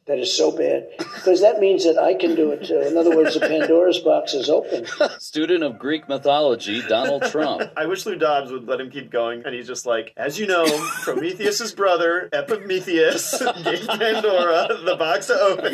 [0.06, 0.88] that is so bad.
[0.98, 2.80] Because that means that I can do it too.
[2.82, 4.86] In other words, the Pandora's box is open.
[5.20, 7.72] Student of Greek mythology, Donald Trump.
[7.78, 10.46] I wish Lou Dobbs would let him keep going, and he's just like, as you
[10.46, 10.66] know,
[11.04, 15.74] Prometheus's brother, Epimetheus, gave Pandora the box to open.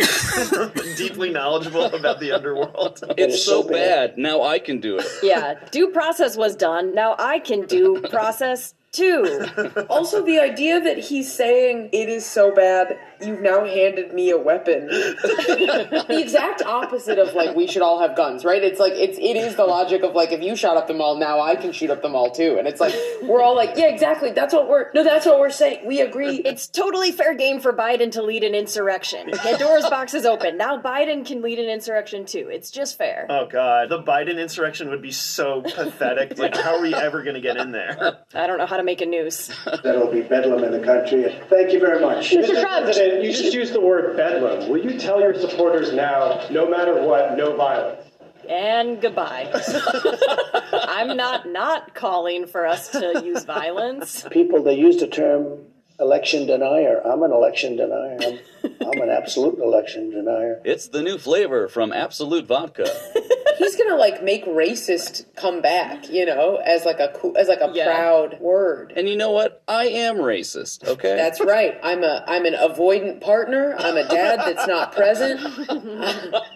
[0.96, 3.04] Deeply knowledgeable about the underworld.
[3.18, 4.18] It's so bad.
[4.18, 5.08] Now I can do it.
[5.24, 6.94] Yeah, due process was done.
[6.94, 9.46] Now I can do process too.
[9.90, 14.38] Also, the idea that he's saying it is so bad, you've now handed me a
[14.38, 14.88] weapon.
[14.88, 18.64] the exact opposite of like we should all have guns, right?
[18.64, 21.18] It's like it's it is the logic of like if you shot up the mall,
[21.18, 22.58] now I can shoot up the mall too.
[22.58, 24.32] And it's like we're all like, yeah, exactly.
[24.32, 25.86] That's what we're no, that's what we're saying.
[25.86, 26.38] We agree.
[26.38, 29.30] It's totally fair game for Biden to lead an insurrection.
[29.32, 30.58] Pandora's box is open.
[30.58, 32.50] Now Biden can lead an insurrection too.
[32.52, 33.28] It's just fair.
[33.30, 36.38] Oh god, the Biden insurrection would be so pathetic.
[36.38, 38.20] Like, how are we ever going to get in there?
[38.34, 39.52] I don't know how to make a noose.
[39.84, 41.36] That'll be bedlam in the country.
[41.50, 42.32] Thank you very much.
[42.32, 42.60] Mr.
[42.60, 42.86] Trump.
[42.86, 44.70] President, you just used the word bedlam.
[44.70, 48.06] Will you tell your supporters now, no matter what, no violence?
[48.50, 49.52] And goodbye.
[50.74, 54.26] I'm not not calling for us to use violence.
[54.32, 55.60] People, they use the term
[56.00, 57.02] election denier.
[57.06, 58.40] I'm an election denier.
[58.82, 60.62] I'm, I'm an absolute election denier.
[60.64, 62.88] It's the new flavor from Absolut Vodka.
[63.60, 67.68] He's gonna like make racist come back, you know, as like a as like a
[67.68, 68.94] proud word.
[68.96, 69.62] And you know what?
[69.68, 71.18] I am racist, okay?
[71.18, 71.78] That's right.
[71.84, 73.76] I'm a I'm an avoidant partner.
[73.78, 75.42] I'm a dad that's not present.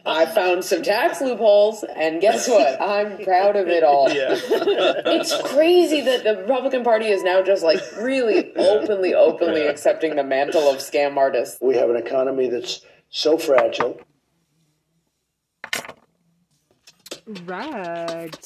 [0.05, 2.81] I found some tax loopholes, and guess what?
[2.81, 4.09] I'm proud of it all.
[4.09, 4.35] Yeah.
[4.39, 10.23] it's crazy that the Republican Party is now just like really openly, openly accepting the
[10.23, 11.57] mantle of scam artists.
[11.61, 13.99] We have an economy that's so fragile.
[17.45, 18.37] Right.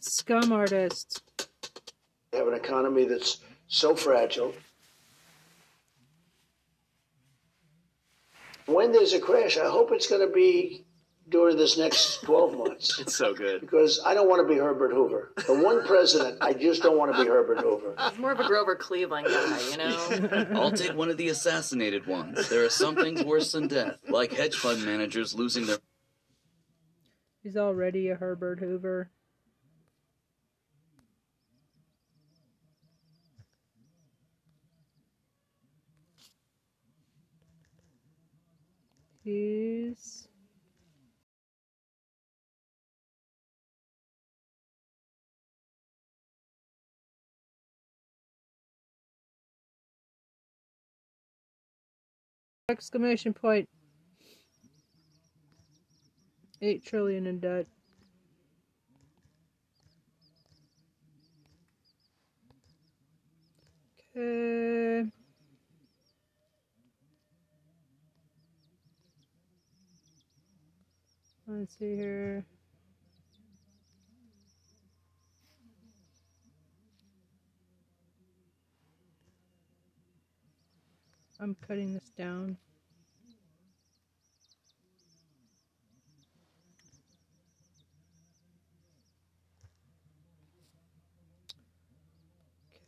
[0.00, 1.22] Scum artists.
[2.30, 3.38] We have an economy that's
[3.68, 4.52] so fragile.
[8.66, 10.84] When there's a crash, I hope it's going to be
[11.30, 12.98] during this next 12 months.
[13.00, 13.60] It's so good.
[13.60, 15.32] Because I don't want to be Herbert Hoover.
[15.46, 17.94] The one president, I just don't want to be Herbert Hoover.
[18.10, 20.46] He's more of a Grover Cleveland guy, you know?
[20.60, 22.48] I'll take one of the assassinated ones.
[22.48, 25.78] There are some things worse than death, like hedge fund managers losing their.
[27.42, 29.10] He's already a Herbert Hoover.
[39.22, 40.28] He's
[52.70, 53.68] exclamation point.
[56.62, 57.66] Eight trillion in debt.
[64.16, 65.10] Okay.
[71.46, 72.44] Let's see here.
[81.42, 82.58] I'm cutting this down.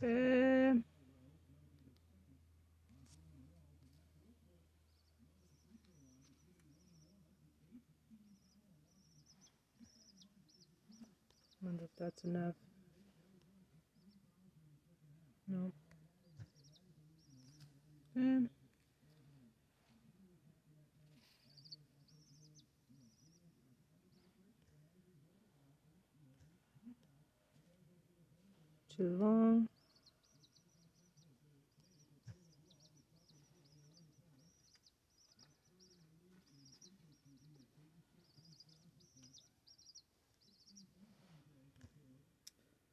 [0.03, 0.75] Okay.
[11.63, 12.57] wonder if that's enough.
[15.49, 15.73] No.
[18.17, 18.47] Okay.
[28.97, 29.69] Too long.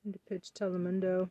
[0.05, 1.29] Need to pitch Telemundo.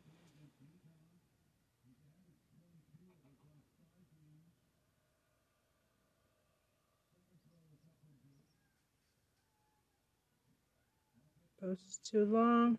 [11.61, 12.77] Post is too long.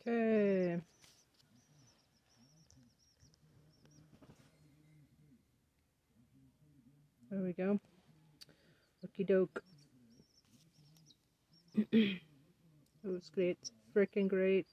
[0.00, 0.80] Okay.
[7.30, 7.78] There we go.
[9.04, 9.62] Okie doke.
[11.92, 12.20] it
[13.04, 13.58] was great.
[13.94, 14.68] Freaking great.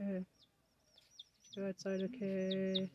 [0.00, 0.24] Okay.
[1.56, 2.88] Go outside, okay.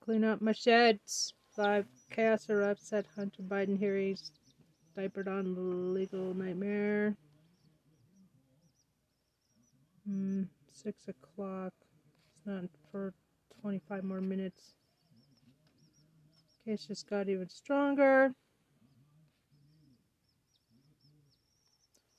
[0.00, 1.32] Clean up my sheds.
[1.54, 4.32] Five chaos or upset Hunter Biden hearings.
[4.96, 7.16] Diaper Don legal nightmare.
[10.06, 11.72] Hmm, six o'clock.
[12.30, 13.14] It's not for
[13.60, 14.74] 25 more minutes.
[16.64, 18.32] Case just got even stronger.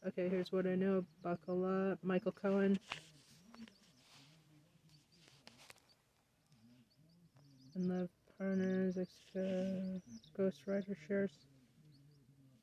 [0.06, 1.04] Okay, here's what I know.
[1.24, 2.00] Buckle up.
[2.04, 2.80] Michael Cohen.
[7.76, 10.00] And the partners, extra
[10.38, 11.32] ghostwriter shares.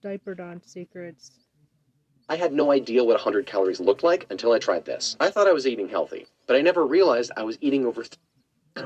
[0.03, 1.33] Diaper Don secrets.
[2.29, 5.17] I had no idea what 100 calories looked like until I tried this.
[5.21, 8.03] I thought I was eating healthy, but I never realized I was eating over.
[8.03, 8.17] Th-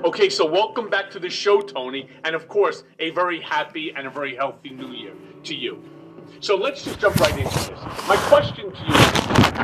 [0.05, 4.07] Okay, so welcome back to the show, Tony, and of course, a very happy and
[4.07, 5.82] a very healthy new year to you.
[6.41, 7.81] So let's just jump right into this.
[8.09, 9.18] My question to you is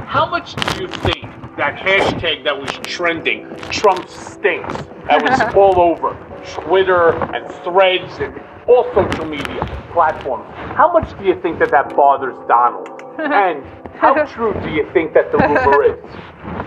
[0.07, 1.25] how much do you think
[1.57, 4.75] that hashtag that was trending, Trump stinks,
[5.07, 10.47] that was all over Twitter and threads and all social media platforms,
[10.77, 12.89] how much do you think that that bothers Donald?
[13.17, 16.03] And how true do you think that the rumor is?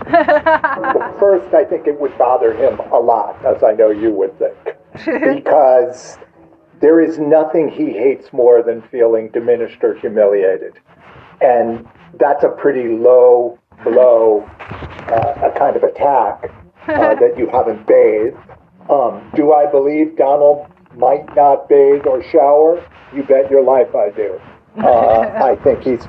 [1.20, 4.56] First, I think it would bother him a lot, as I know you would think,
[4.96, 6.18] because
[6.80, 10.74] there is nothing he hates more than feeling diminished or humiliated.
[11.42, 11.88] And
[12.20, 14.42] that's a pretty low blow,
[15.10, 16.52] uh, a kind of attack
[16.88, 18.38] uh, that you haven't bathed.
[18.90, 22.84] Um, do I believe Donald might not bathe or shower?
[23.14, 24.40] You bet your life I do.
[24.78, 26.06] Uh, I think he's,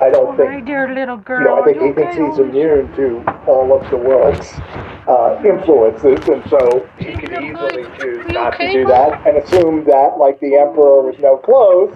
[0.00, 1.40] I don't think My dear little girl.
[1.40, 2.26] you know, I think he thinks okay?
[2.30, 4.48] he's immune to all of the world's
[5.06, 10.16] uh, influences, and so he can easily choose not to do that and assume that,
[10.18, 11.94] like the emperor with no clothes,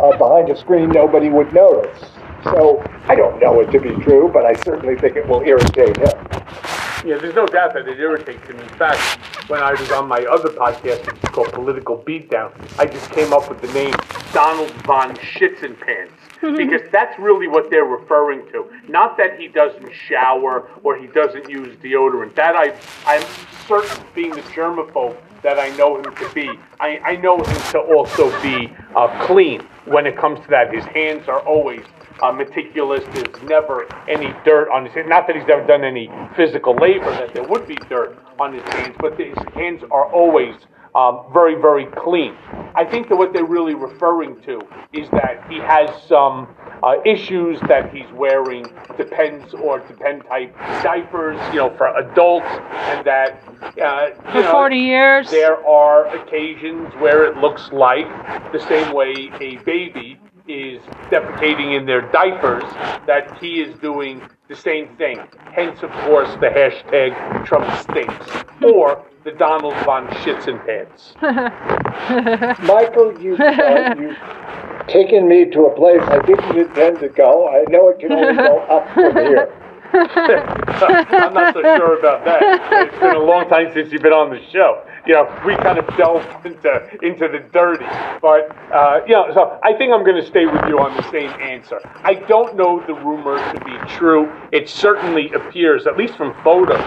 [0.00, 2.10] uh, behind a screen nobody would notice.
[2.44, 5.96] So I don't know it to be true, but I certainly think it will irritate
[5.96, 6.15] him.
[7.06, 8.58] Yeah, there's no doubt that it irritates him.
[8.58, 8.98] In fact,
[9.48, 13.32] when I was on my other podcast, which is called Political Beatdown, I just came
[13.32, 13.94] up with the name
[14.32, 16.12] Donald Von Shits and Pants.
[16.56, 18.68] because that's really what they're referring to.
[18.88, 22.34] Not that he doesn't shower or he doesn't use deodorant.
[22.34, 22.76] That I,
[23.06, 23.24] I'm
[23.66, 26.50] certain, being the germaphobe that I know him to be,
[26.80, 30.74] I, I know him to also be uh, clean when it comes to that.
[30.74, 31.84] His hands are always
[32.22, 33.04] uh, meticulous.
[33.14, 35.08] There's never any dirt on his hands.
[35.08, 38.62] Not that he's ever done any physical labor, that there would be dirt on his
[38.74, 40.54] hands, but his hands are always
[40.94, 42.34] um, very, very clean.
[42.74, 44.60] I think that what they're really referring to
[44.92, 46.48] is that he has some
[46.82, 48.64] uh, issues that he's wearing
[48.96, 53.42] depends or depend type diapers, you know, for adults, and that
[53.82, 55.30] uh, For know, 40 years.
[55.30, 58.06] there are occasions where it looks like
[58.52, 60.80] the same way a baby is
[61.10, 62.64] defecating in their diapers,
[63.06, 65.20] that he is doing the same thing.
[65.52, 68.26] Hence, of course, the hashtag Trump stinks
[68.62, 71.20] or the Donald von Schitzenpants.
[72.62, 77.48] Michael, you, uh, you've taken me to a place I didn't intend to go.
[77.48, 79.52] I know it can only go up from here.
[79.92, 82.40] I'm not so sure about that.
[82.86, 84.84] It's been a long time since you've been on the show.
[85.06, 87.84] You know, we kind of delved into into the dirty,
[88.20, 91.08] but uh, you know, so I think I'm going to stay with you on the
[91.12, 91.78] same answer.
[92.02, 94.32] I don't know the rumor to be true.
[94.50, 96.82] It certainly appears, at least from photos,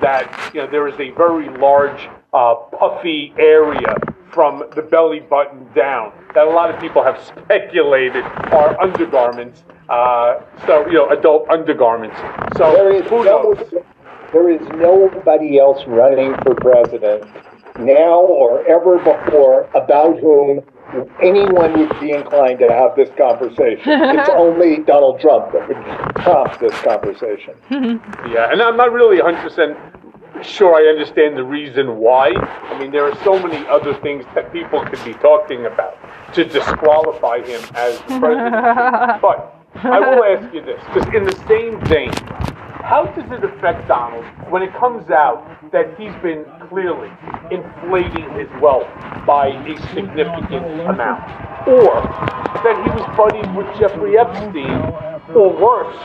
[0.00, 3.96] that you know there is a very large uh, puffy area
[4.30, 8.22] from the belly button down that a lot of people have speculated
[8.52, 9.64] are undergarments.
[9.88, 12.16] Uh, so you know, adult undergarments.
[12.56, 13.74] So There is who no, knows?
[14.32, 17.24] there is nobody else running for president
[17.78, 20.62] now or ever before about whom
[21.22, 23.82] anyone would be inclined to have this conversation.
[23.86, 27.54] it's only Donald Trump that would prompt this conversation.
[28.30, 32.32] Yeah, and I'm not really 100% sure I understand the reason why.
[32.34, 35.96] I mean, there are so many other things that people could be talking about
[36.34, 38.52] to disqualify him as president.
[39.22, 42.10] but I will ask you this, because in the same vein,
[42.84, 45.40] how does it affect Donald when it comes out
[45.72, 47.08] that he's been clearly
[47.50, 48.86] inflating his wealth
[49.26, 51.24] by a significant amount?
[51.66, 52.04] Or
[52.60, 54.68] that he was buddies with Jeffrey Epstein
[55.34, 55.96] or worse,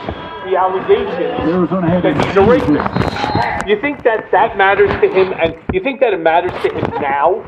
[0.48, 1.60] the allegations
[2.02, 3.68] that he's a rapist.
[3.68, 6.90] You think that that matters to him, and you think that it matters to him
[7.02, 7.44] now?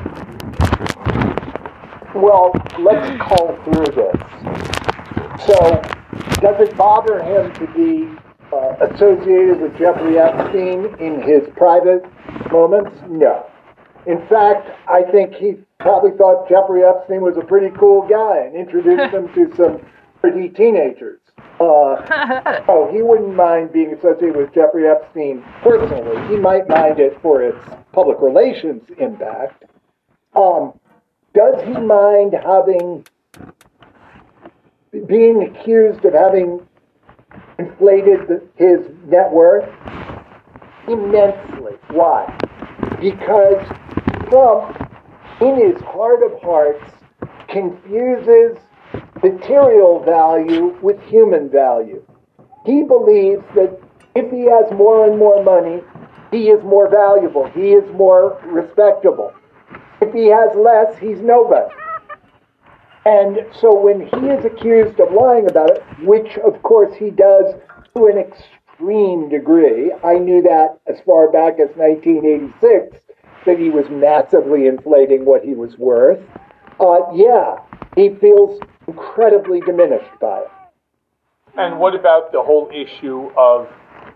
[2.14, 4.20] Well, let's call through this.
[5.46, 5.80] So,
[6.42, 8.21] does it bother him to be
[8.52, 12.04] uh, associated with Jeffrey Epstein in his private
[12.50, 12.96] moments?
[13.08, 13.46] No.
[14.06, 18.56] In fact, I think he probably thought Jeffrey Epstein was a pretty cool guy and
[18.56, 19.80] introduced him to some
[20.20, 21.20] pretty teenagers.
[21.60, 26.16] Uh, oh, he wouldn't mind being associated with Jeffrey Epstein personally.
[26.28, 27.58] He might mind it for its
[27.92, 29.64] public relations impact.
[30.34, 30.72] Um,
[31.34, 33.04] does he mind having
[35.06, 36.60] being accused of having
[37.62, 39.68] inflated his net worth?
[40.88, 41.74] Immensely.
[41.90, 42.26] Why?
[43.00, 43.64] Because
[44.28, 44.90] Trump,
[45.40, 46.84] in his heart of hearts,
[47.48, 48.58] confuses
[49.22, 52.02] material value with human value.
[52.64, 53.78] He believes that
[54.14, 55.82] if he has more and more money,
[56.30, 59.32] he is more valuable, he is more respectable.
[60.00, 61.72] If he has less, he's nobody.
[63.04, 67.54] And so when he is accused of lying about it, which of course he does
[67.96, 72.96] to an extreme degree, I knew that as far back as 1986
[73.44, 76.20] that he was massively inflating what he was worth.
[76.78, 77.56] Uh, yeah,
[77.96, 80.48] he feels incredibly diminished by it.
[81.56, 83.68] And what about the whole issue of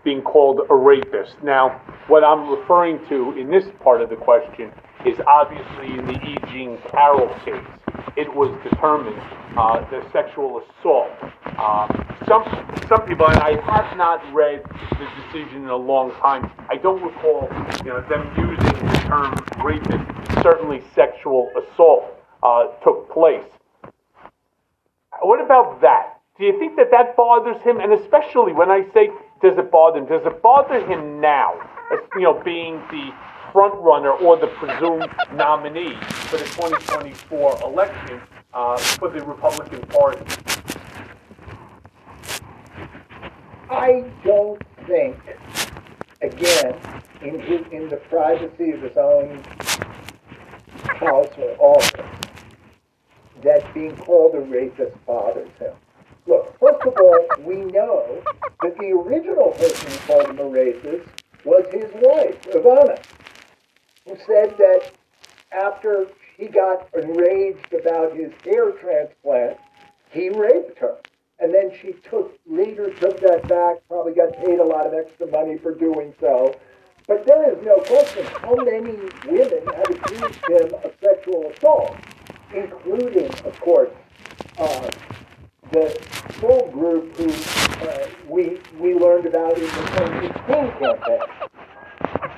[0.03, 1.35] being called a rapist?
[1.43, 4.71] Now, what I'm referring to in this part of the question
[5.05, 6.37] is obviously in the E.
[6.51, 7.65] Jean Carroll case.
[8.15, 9.21] It was determined
[9.57, 11.11] uh, the sexual assault.
[11.57, 11.87] Uh,
[12.27, 12.43] some
[12.87, 16.51] some people, and I have not read the decision in a long time.
[16.69, 17.47] I don't recall,
[17.83, 20.41] you know, them using the term rapist.
[20.41, 22.05] Certainly, sexual assault
[22.43, 23.45] uh, took place.
[25.21, 26.19] What about that?
[26.37, 27.79] Do you think that that bothers him?
[27.79, 29.09] And especially when I say,
[29.41, 30.05] does it bother him?
[30.05, 31.53] Does it bother him now?
[31.91, 33.11] As, you know, being the
[33.51, 35.95] front runner or the presumed nominee
[36.29, 38.21] for the 2024 election
[38.53, 40.23] uh, for the Republican Party.
[43.69, 45.17] I don't think,
[46.21, 46.75] again,
[47.21, 49.43] in his, in the privacy of his own
[50.99, 52.05] house or office,
[53.43, 55.73] that being called a rapist bothers him.
[56.25, 58.21] Look, first of all, we know
[58.61, 61.07] that the original person who called him a racist
[61.45, 63.01] was his wife, Ivana,
[64.07, 64.91] who said that
[65.51, 69.57] after he got enraged about his hair transplant,
[70.11, 70.97] he raped her.
[71.39, 75.27] And then she took later took that back, probably got paid a lot of extra
[75.27, 76.55] money for doing so.
[77.07, 78.97] But there is no question how many
[79.27, 81.95] women have accused him of sexual assault,
[82.53, 83.91] including, of course,
[84.57, 84.89] uh,
[85.71, 85.89] the
[86.39, 87.29] full group who
[87.87, 91.19] uh, we we learned about in the 2016 campaign.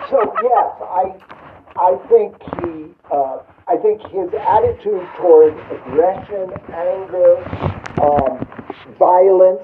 [0.09, 1.38] So yes, I
[1.79, 7.39] I think he uh, I think his attitude toward aggression, anger,
[8.03, 8.45] um,
[8.99, 9.63] violence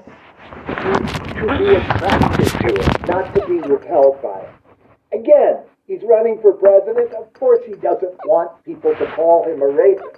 [0.66, 5.20] to be attracted to it, not to be repelled by it.
[5.20, 7.12] Again, he's running for president.
[7.12, 10.16] Of course, he doesn't want people to call him a rapist.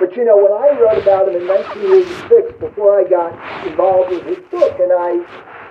[0.00, 3.30] But you know, when I wrote about him in 1986, before I got
[3.66, 5.22] involved with his book, and I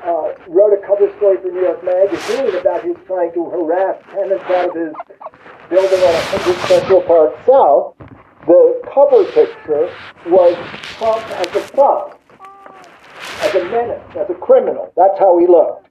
[0.04, 4.44] uh, wrote a cover story for New York Magazine about his trying to harass tenants
[4.46, 4.94] out of his
[5.70, 7.96] building on 100 Central Park South,
[8.48, 9.94] the cover picture
[10.28, 10.58] was
[10.98, 12.18] Trump as a thug,
[13.42, 14.92] as a menace, as a criminal.
[14.96, 15.88] That's how he looked.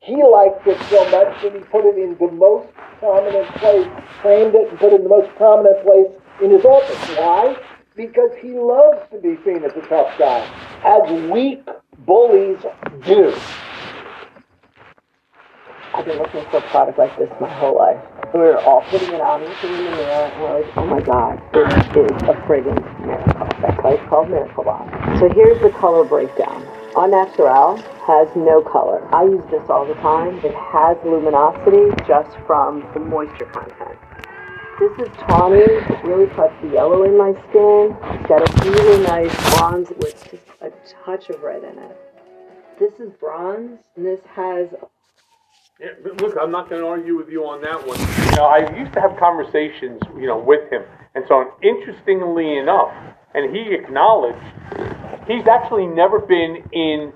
[0.00, 3.88] He liked it so much that he put it in the most prominent place,
[4.22, 6.08] framed it and put it in the most prominent place
[6.42, 7.16] in his office.
[7.16, 7.56] Why?
[7.96, 10.44] Because he loves to be seen as a tough guy,
[10.84, 11.66] as weak
[12.04, 12.58] bullies
[13.06, 13.34] do.
[15.94, 17.96] I've been looking for a product like this my whole life.
[18.34, 21.00] We were all putting it on, looking in the mirror, and we're like, oh my
[21.00, 22.76] god, this is a friggin'
[23.06, 23.46] miracle.
[23.80, 24.90] Why it's called Miracle Balm.
[25.18, 26.68] So here's the color breakdown.
[26.96, 29.08] Au Naturel has no color.
[29.14, 30.36] I use this all the time.
[30.44, 33.96] It has luminosity just from the moisture content.
[34.78, 35.60] This is tawny.
[35.60, 37.96] It really puts the yellow in my skin.
[38.12, 40.70] It's got a really nice bronze with just a
[41.02, 41.96] touch of red in it.
[42.78, 44.68] This is bronze, and this has
[45.80, 45.88] Yeah,
[46.20, 47.98] look, I'm not going to argue with you on that one.
[47.98, 50.82] You know, I used to have conversations, you know, with him,
[51.14, 52.92] and so interestingly enough,
[53.32, 54.44] and he acknowledged
[55.26, 57.14] he's actually never been in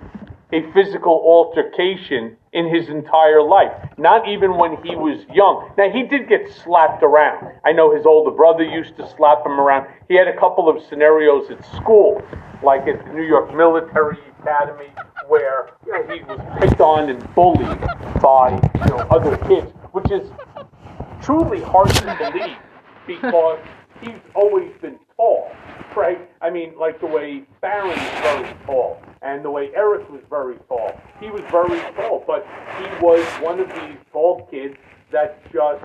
[0.55, 5.71] a physical altercation in his entire life, not even when he was young.
[5.79, 7.53] Now, he did get slapped around.
[7.65, 9.87] I know his older brother used to slap him around.
[10.09, 12.21] He had a couple of scenarios at school,
[12.63, 14.93] like at the New York Military Academy,
[15.29, 17.81] where you know, he was picked on and bullied
[18.21, 20.29] by you know, other kids, which is
[21.23, 22.57] truly hard to believe
[23.07, 23.61] because
[24.01, 25.51] he's always been tall,
[25.95, 26.19] right?
[26.41, 30.57] I mean, like the way Barron is very tall and the way Eric was very
[30.67, 30.99] tall.
[31.21, 32.47] He was very tall, but
[32.79, 34.77] he was one of these tall kids
[35.13, 35.85] that just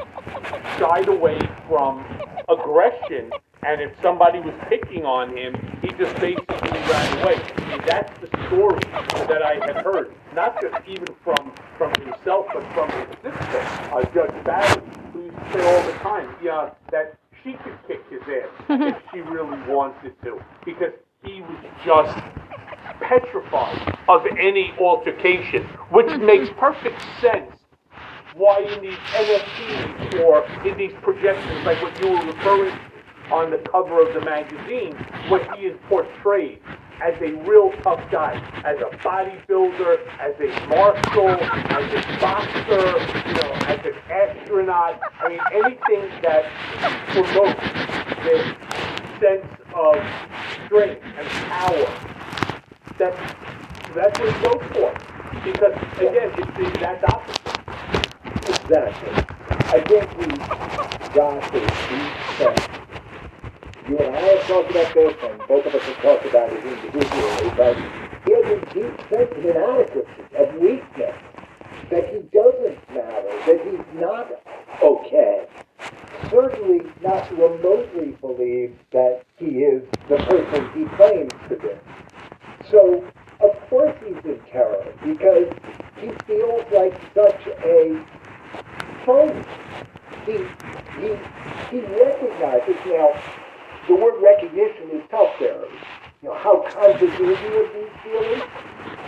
[0.80, 2.06] shied away from
[2.48, 3.32] aggression.
[3.68, 7.42] And if somebody was picking on him, he just basically ran away.
[7.74, 8.80] And that's the story
[9.28, 13.60] that I had heard, not just even from from himself, but from his sister,
[13.92, 14.82] uh, Judge Barry,
[15.12, 18.98] who used to say all the time, yeah, that she could kick his ass if
[19.14, 20.94] she really wanted to, because
[21.24, 22.18] he was just
[23.02, 26.26] petrified of any altercation, which mm-hmm.
[26.26, 27.52] makes perfect sense
[28.34, 33.50] why in these NFTs or in these projections, like what you were referring to on
[33.50, 34.94] the cover of the magazine,
[35.30, 36.60] where he is portrayed
[37.02, 42.86] as a real tough guy, as a bodybuilder, as a marshal, as a boxer,
[43.28, 45.00] you know, as an astronaut.
[45.20, 46.46] I mean, anything that
[47.10, 47.60] promotes
[48.24, 48.56] this
[49.20, 49.96] sense of
[50.66, 51.88] strength and power.
[52.98, 53.18] That's
[53.94, 54.92] that's what he goes for.
[55.44, 57.46] Because again, it's the exact opposite.
[58.50, 59.12] Exactly.
[59.50, 60.26] I think we
[61.14, 62.85] got to be.
[63.88, 66.66] You and I have talked about this, and both of us have talked about it
[66.66, 67.78] individually, but
[68.46, 71.16] a deep sense of inadequacy, of weakness,
[71.92, 74.32] that he doesn't matter, that he's not
[74.82, 75.48] okay.
[76.30, 81.70] Certainly not remotely believes that he is the person he claims to be.
[82.72, 83.06] So,
[83.42, 85.54] of course he's in terror, because
[86.02, 88.04] he feels like such a
[89.06, 89.44] phony.
[90.26, 90.38] He,
[91.00, 91.16] he,
[91.70, 93.14] he recognizes, now,
[93.88, 95.62] the word recognition is tough there.
[96.24, 98.44] You know, how conscious is he of these feelings?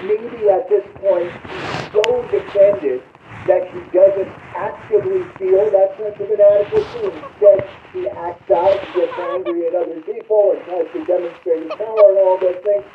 [0.04, 3.02] Maybe at this point he's so defended
[3.48, 7.10] that he doesn't actively feel that sense of inadequacy.
[7.10, 11.74] Instead, he acts out and gets angry at other people and tries to demonstrate his
[11.74, 12.86] power and all those things.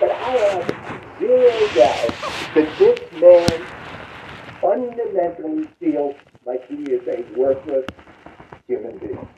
[0.00, 2.14] But I have zero doubt
[2.54, 3.66] that this man
[4.60, 7.86] fundamentally feels like he is a worthless
[8.66, 9.28] human being.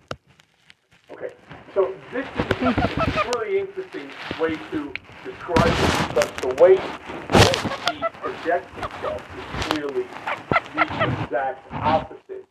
[1.12, 1.32] Okay,
[1.74, 4.08] so this is a really interesting
[4.40, 4.92] way to
[5.24, 10.06] describe it because the way he projects himself is clearly
[10.74, 10.82] the
[11.22, 12.44] exact opposite.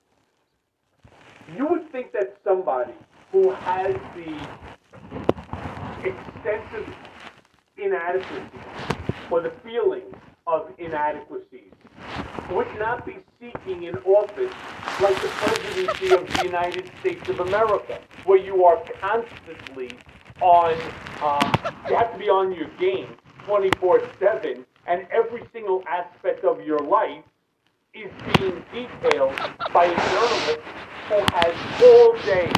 [1.55, 2.93] You would think that somebody
[3.31, 4.35] who has the
[6.03, 6.93] extensive
[7.77, 8.61] inadequacies
[9.31, 10.15] or the feelings
[10.47, 11.71] of inadequacies
[12.51, 14.53] would not be seeking an office
[15.01, 19.91] like the presidency of the United States of America, where you are constantly
[20.41, 20.73] on,
[21.21, 21.53] um,
[21.87, 23.07] you have to be on your game
[23.45, 27.23] 24 7, and every single aspect of your life
[27.93, 29.35] is being detailed
[29.73, 30.59] by a journalist
[31.07, 32.51] who has all day,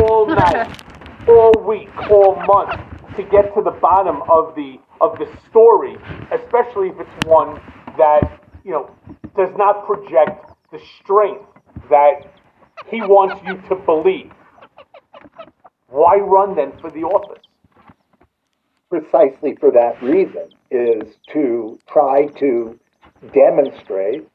[0.00, 0.82] all night,
[1.28, 2.80] all week, all month
[3.16, 5.96] to get to the bottom of the of the story,
[6.32, 7.60] especially if it's one
[7.96, 8.90] that you know
[9.36, 11.46] does not project the strength
[11.90, 12.18] that
[12.90, 14.32] he wants you to believe.
[15.88, 17.44] Why run then for the office?
[18.90, 22.78] Precisely for that reason, is to try to
[23.32, 24.26] demonstrate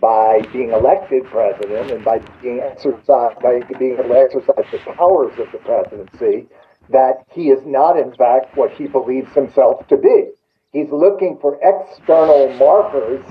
[0.00, 5.32] by being elected president and by being exercised by being able to exercise the powers
[5.38, 6.48] of the presidency
[6.90, 10.28] that he is not in fact what he believes himself to be.
[10.72, 13.24] He's looking for external markers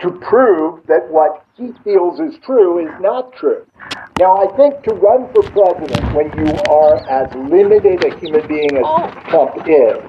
[0.00, 3.64] to prove that what he feels is true is not true.
[4.18, 8.76] Now, I think to run for president when you are as limited a human being
[8.76, 8.84] as
[9.28, 10.02] Trump is,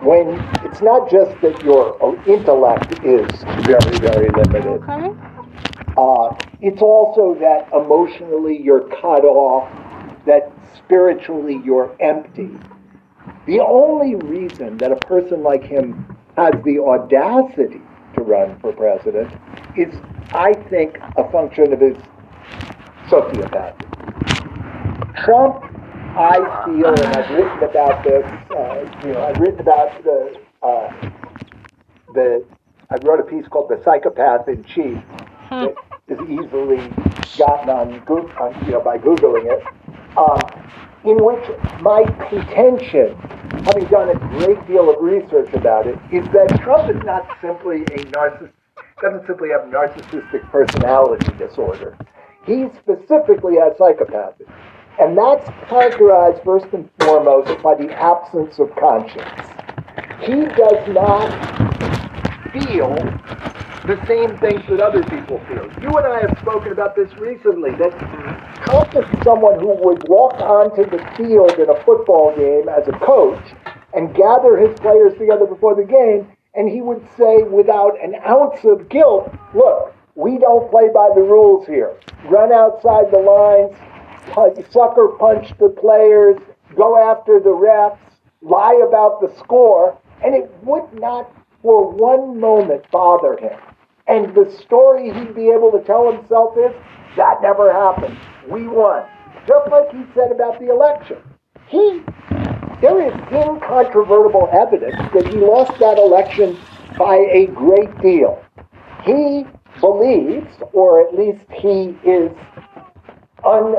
[0.00, 0.34] when
[0.64, 1.96] it's not just that your
[2.26, 3.30] intellect is
[3.64, 4.82] very, very limited,
[5.96, 9.70] uh, it's also that emotionally you're cut off,
[10.26, 12.50] that spiritually you're empty.
[13.46, 17.80] The only reason that a person like him has the audacity
[18.14, 19.32] to run for president
[19.76, 19.94] is,
[20.32, 21.96] I think, a function of his
[23.08, 23.88] sociopathy.
[25.24, 25.64] Trump,
[26.16, 31.10] I feel, and I've written about this, uh, you know, I've written about the, uh,
[32.14, 32.44] the,
[32.90, 34.98] I wrote a piece called The Psychopath in Chief
[35.50, 35.74] that
[36.08, 36.88] is easily
[37.38, 39.62] gotten on, on you know, by Googling it,
[40.16, 40.40] um,
[41.04, 41.44] in which
[41.80, 43.16] my contention,
[43.64, 47.82] having done a great deal of research about it, is that Trump is not simply
[47.82, 48.52] a narcissist,
[49.00, 51.96] doesn't simply have narcissistic personality disorder.
[52.46, 54.46] He specifically has psychopathy.
[55.00, 59.26] And that's characterized first and foremost by the absence of conscience.
[60.20, 61.30] He does not
[62.52, 62.94] feel
[63.86, 65.66] the same things that other people feel.
[65.82, 67.92] You and I have spoken about this recently that
[68.62, 72.92] how could someone who would walk onto the field in a football game as a
[72.92, 73.42] coach
[73.92, 78.64] and gather his players together before the game and he would say without an ounce
[78.64, 81.96] of guilt, look, we don't play by the rules here.
[82.26, 83.74] Run outside the lines,
[84.70, 86.36] sucker punch the players,
[86.76, 87.98] go after the refs,
[88.42, 93.58] lie about the score, and it would not for one moment bother him.
[94.06, 96.72] And the story he'd be able to tell himself is
[97.16, 98.18] that never happened.
[98.50, 99.04] We won.
[99.46, 101.18] Just like he said about the election.
[101.68, 102.02] He,
[102.80, 106.58] there is incontrovertible evidence that he lost that election
[106.98, 108.42] by a great deal.
[109.04, 109.44] He
[109.80, 112.30] believes, or at least he is
[113.44, 113.74] un.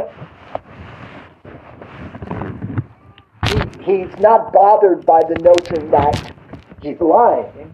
[3.48, 6.34] He, he's not bothered by the notion that
[6.82, 7.74] he's lying,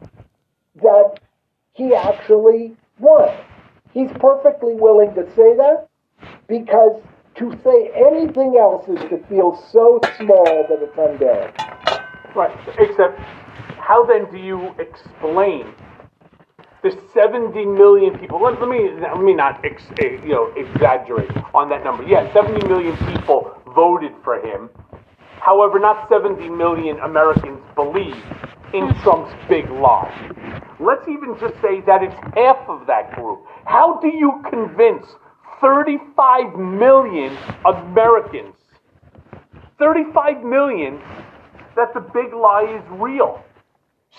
[0.76, 1.20] that
[1.80, 3.34] he actually won.
[3.94, 5.88] He's perfectly willing to say that
[6.48, 7.02] because
[7.36, 11.56] to say anything else is to feel so small that it's unbearable.
[12.36, 12.56] Right.
[12.78, 13.18] Except,
[13.80, 15.74] how then do you explain
[16.84, 18.42] the 70 million people?
[18.44, 22.04] Let, let me let me not ex, eh, you know exaggerate on that number.
[22.04, 24.70] Yeah, 70 million people voted for him.
[25.40, 28.22] However, not 70 million Americans believe
[28.74, 30.32] in Trump's big lie.
[30.80, 33.44] Let's even just say that it's half of that group.
[33.66, 35.06] How do you convince
[35.62, 38.56] 35 million Americans,
[39.78, 41.02] 35 million,
[41.76, 43.44] that the big lie is real?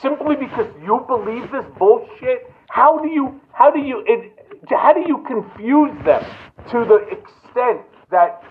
[0.02, 2.52] Simply because you believe this bullshit?
[2.68, 4.38] How do you, how do you, it,
[4.68, 6.24] how do you confuse them
[6.70, 7.80] to the extent
[8.10, 8.42] that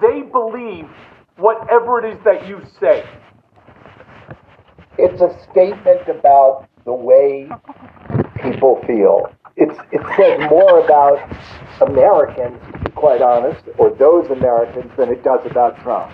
[0.00, 0.86] they believe
[1.36, 3.04] whatever it is that you say?
[4.96, 7.48] It's a statement about the way
[8.40, 9.28] people feel.
[9.56, 11.18] It's, it says more about
[11.80, 16.12] Americans, to be quite honest, or those Americans, than it does about Trump.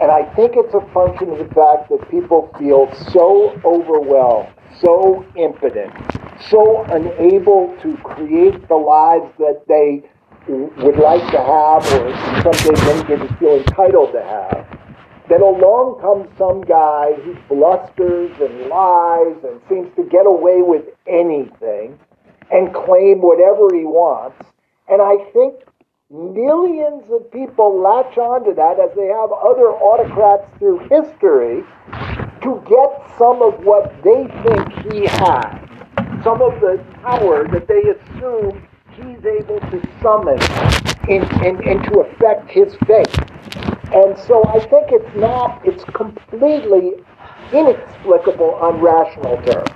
[0.00, 5.24] And I think it's a function of the fact that people feel so overwhelmed, so
[5.36, 5.92] impotent,
[6.50, 10.02] so unable to create the lives that they
[10.48, 14.73] would like to have, or in some cases, many cases, feel entitled to have
[15.28, 20.84] then along comes some guy who blusters and lies and seems to get away with
[21.06, 21.98] anything
[22.50, 24.36] and claim whatever he wants.
[24.88, 25.64] And I think
[26.10, 31.64] millions of people latch onto that as they have other autocrats through history
[32.42, 35.56] to get some of what they think he has,
[36.22, 38.62] some of the power that they assume
[38.92, 40.38] he's able to summon
[41.08, 43.33] and, to affect his fate.
[43.94, 46.94] And so I think it's not, it's completely
[47.52, 49.70] inexplicable on rational terms.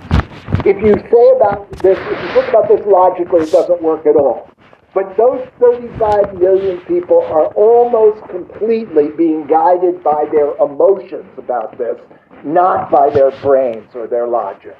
[0.65, 4.17] If you say about this, if you think about this logically, it doesn't work at
[4.17, 4.49] all.
[4.93, 11.97] But those 35 million people are almost completely being guided by their emotions about this,
[12.43, 14.75] not by their brains or their logic.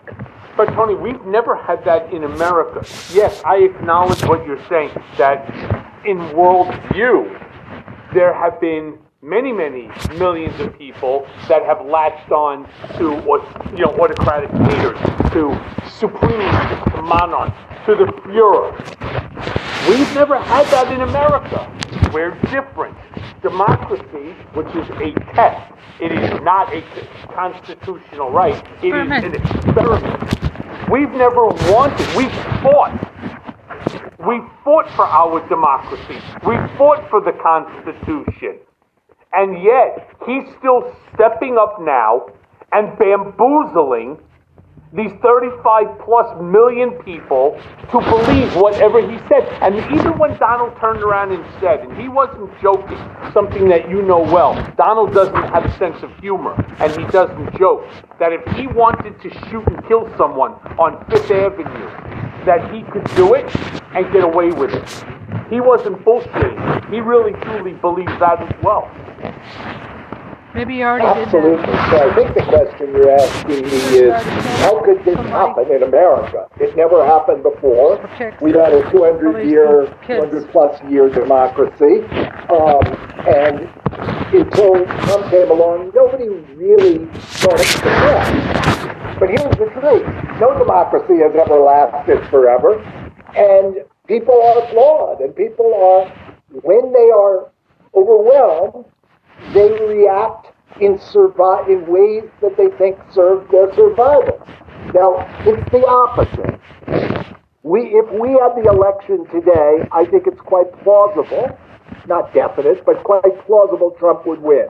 [0.58, 2.86] But Tony, we've never had that in America.
[3.14, 5.48] Yes, I acknowledge what you're saying, that
[6.06, 12.64] in worldview, there have been many, many millions of people that have latched on
[12.98, 13.42] to what
[13.72, 14.98] you know autocratic leaders,
[15.34, 15.54] to
[16.00, 18.72] supreme leaders, to monarchs, to the Fuhrer.
[19.90, 21.70] We've never had that in America.
[22.14, 22.98] We're different.
[23.42, 26.82] Democracy, which is a test, it is not a
[27.34, 28.56] constitutional right.
[28.84, 30.90] It is an experiment.
[30.90, 32.08] We've never wanted.
[32.16, 32.96] We've fought.
[34.20, 36.22] We fought for our democracy.
[36.46, 38.60] We fought for the Constitution.
[39.34, 42.28] And yet, he's still stepping up now
[42.72, 44.18] and bamboozling
[44.92, 47.60] these 35 plus million people
[47.92, 49.48] to believe whatever he said.
[49.62, 52.98] And even when Donald turned around and said, and he wasn't joking,
[53.32, 57.56] something that you know well, Donald doesn't have a sense of humor and he doesn't
[57.60, 57.86] joke,
[58.20, 61.90] that if he wanted to shoot and kill someone on Fifth Avenue,
[62.46, 63.46] that he could do it
[63.94, 65.19] and get away with it.
[65.50, 66.92] He wasn't bullshitting.
[66.92, 68.90] He really truly believes that as well.
[70.54, 71.58] Maybe you already Absolutely.
[71.58, 71.92] did that.
[71.92, 74.24] So I think the question you're asking me is,
[74.62, 76.48] how could this happen in America?
[76.60, 77.98] It never happened before.
[78.42, 82.02] We've had a 200 year, 200 plus year democracy,
[82.50, 82.82] um,
[83.30, 83.70] and
[84.34, 86.28] until Trump came along, nobody
[86.58, 89.20] really thought it could work.
[89.20, 90.40] But here's the truth.
[90.40, 92.82] No democracy has ever lasted forever.
[93.36, 95.22] And people are flawed.
[95.22, 96.10] And people are,
[96.50, 97.50] when they are
[97.96, 98.84] overwhelmed,
[99.54, 100.48] they react
[100.82, 101.00] in,
[101.70, 104.44] in ways that they think serve their survival.
[104.94, 106.60] Now, it's the opposite.
[107.64, 111.56] We, if we had the election today, I think it's quite plausible,
[112.08, 114.70] not definite, but quite plausible Trump would win.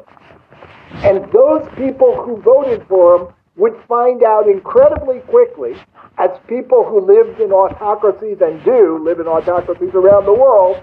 [0.91, 5.75] And those people who voted for him would find out incredibly quickly,
[6.19, 10.75] as people who lived in autocracies and do live in autocracies around the world,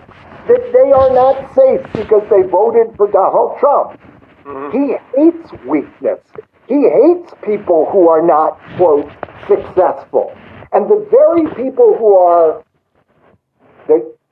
[0.49, 4.01] that they are not safe because they voted for Donald Trump.
[4.45, 4.73] Mm-hmm.
[4.73, 6.21] He hates weakness.
[6.69, 9.11] He hates people who are not, quote,
[9.47, 10.33] successful.
[10.73, 12.65] And the very people who are,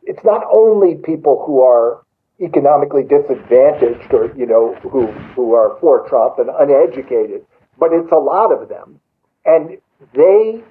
[0.02, 2.02] it's not only people who are
[2.40, 7.44] economically disadvantaged or, you know, who, who are for Trump and uneducated,
[7.78, 9.00] but it's a lot of them.
[9.44, 9.78] And
[10.14, 10.62] they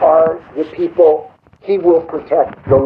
[0.00, 1.30] are the people.
[1.62, 2.76] He will protect the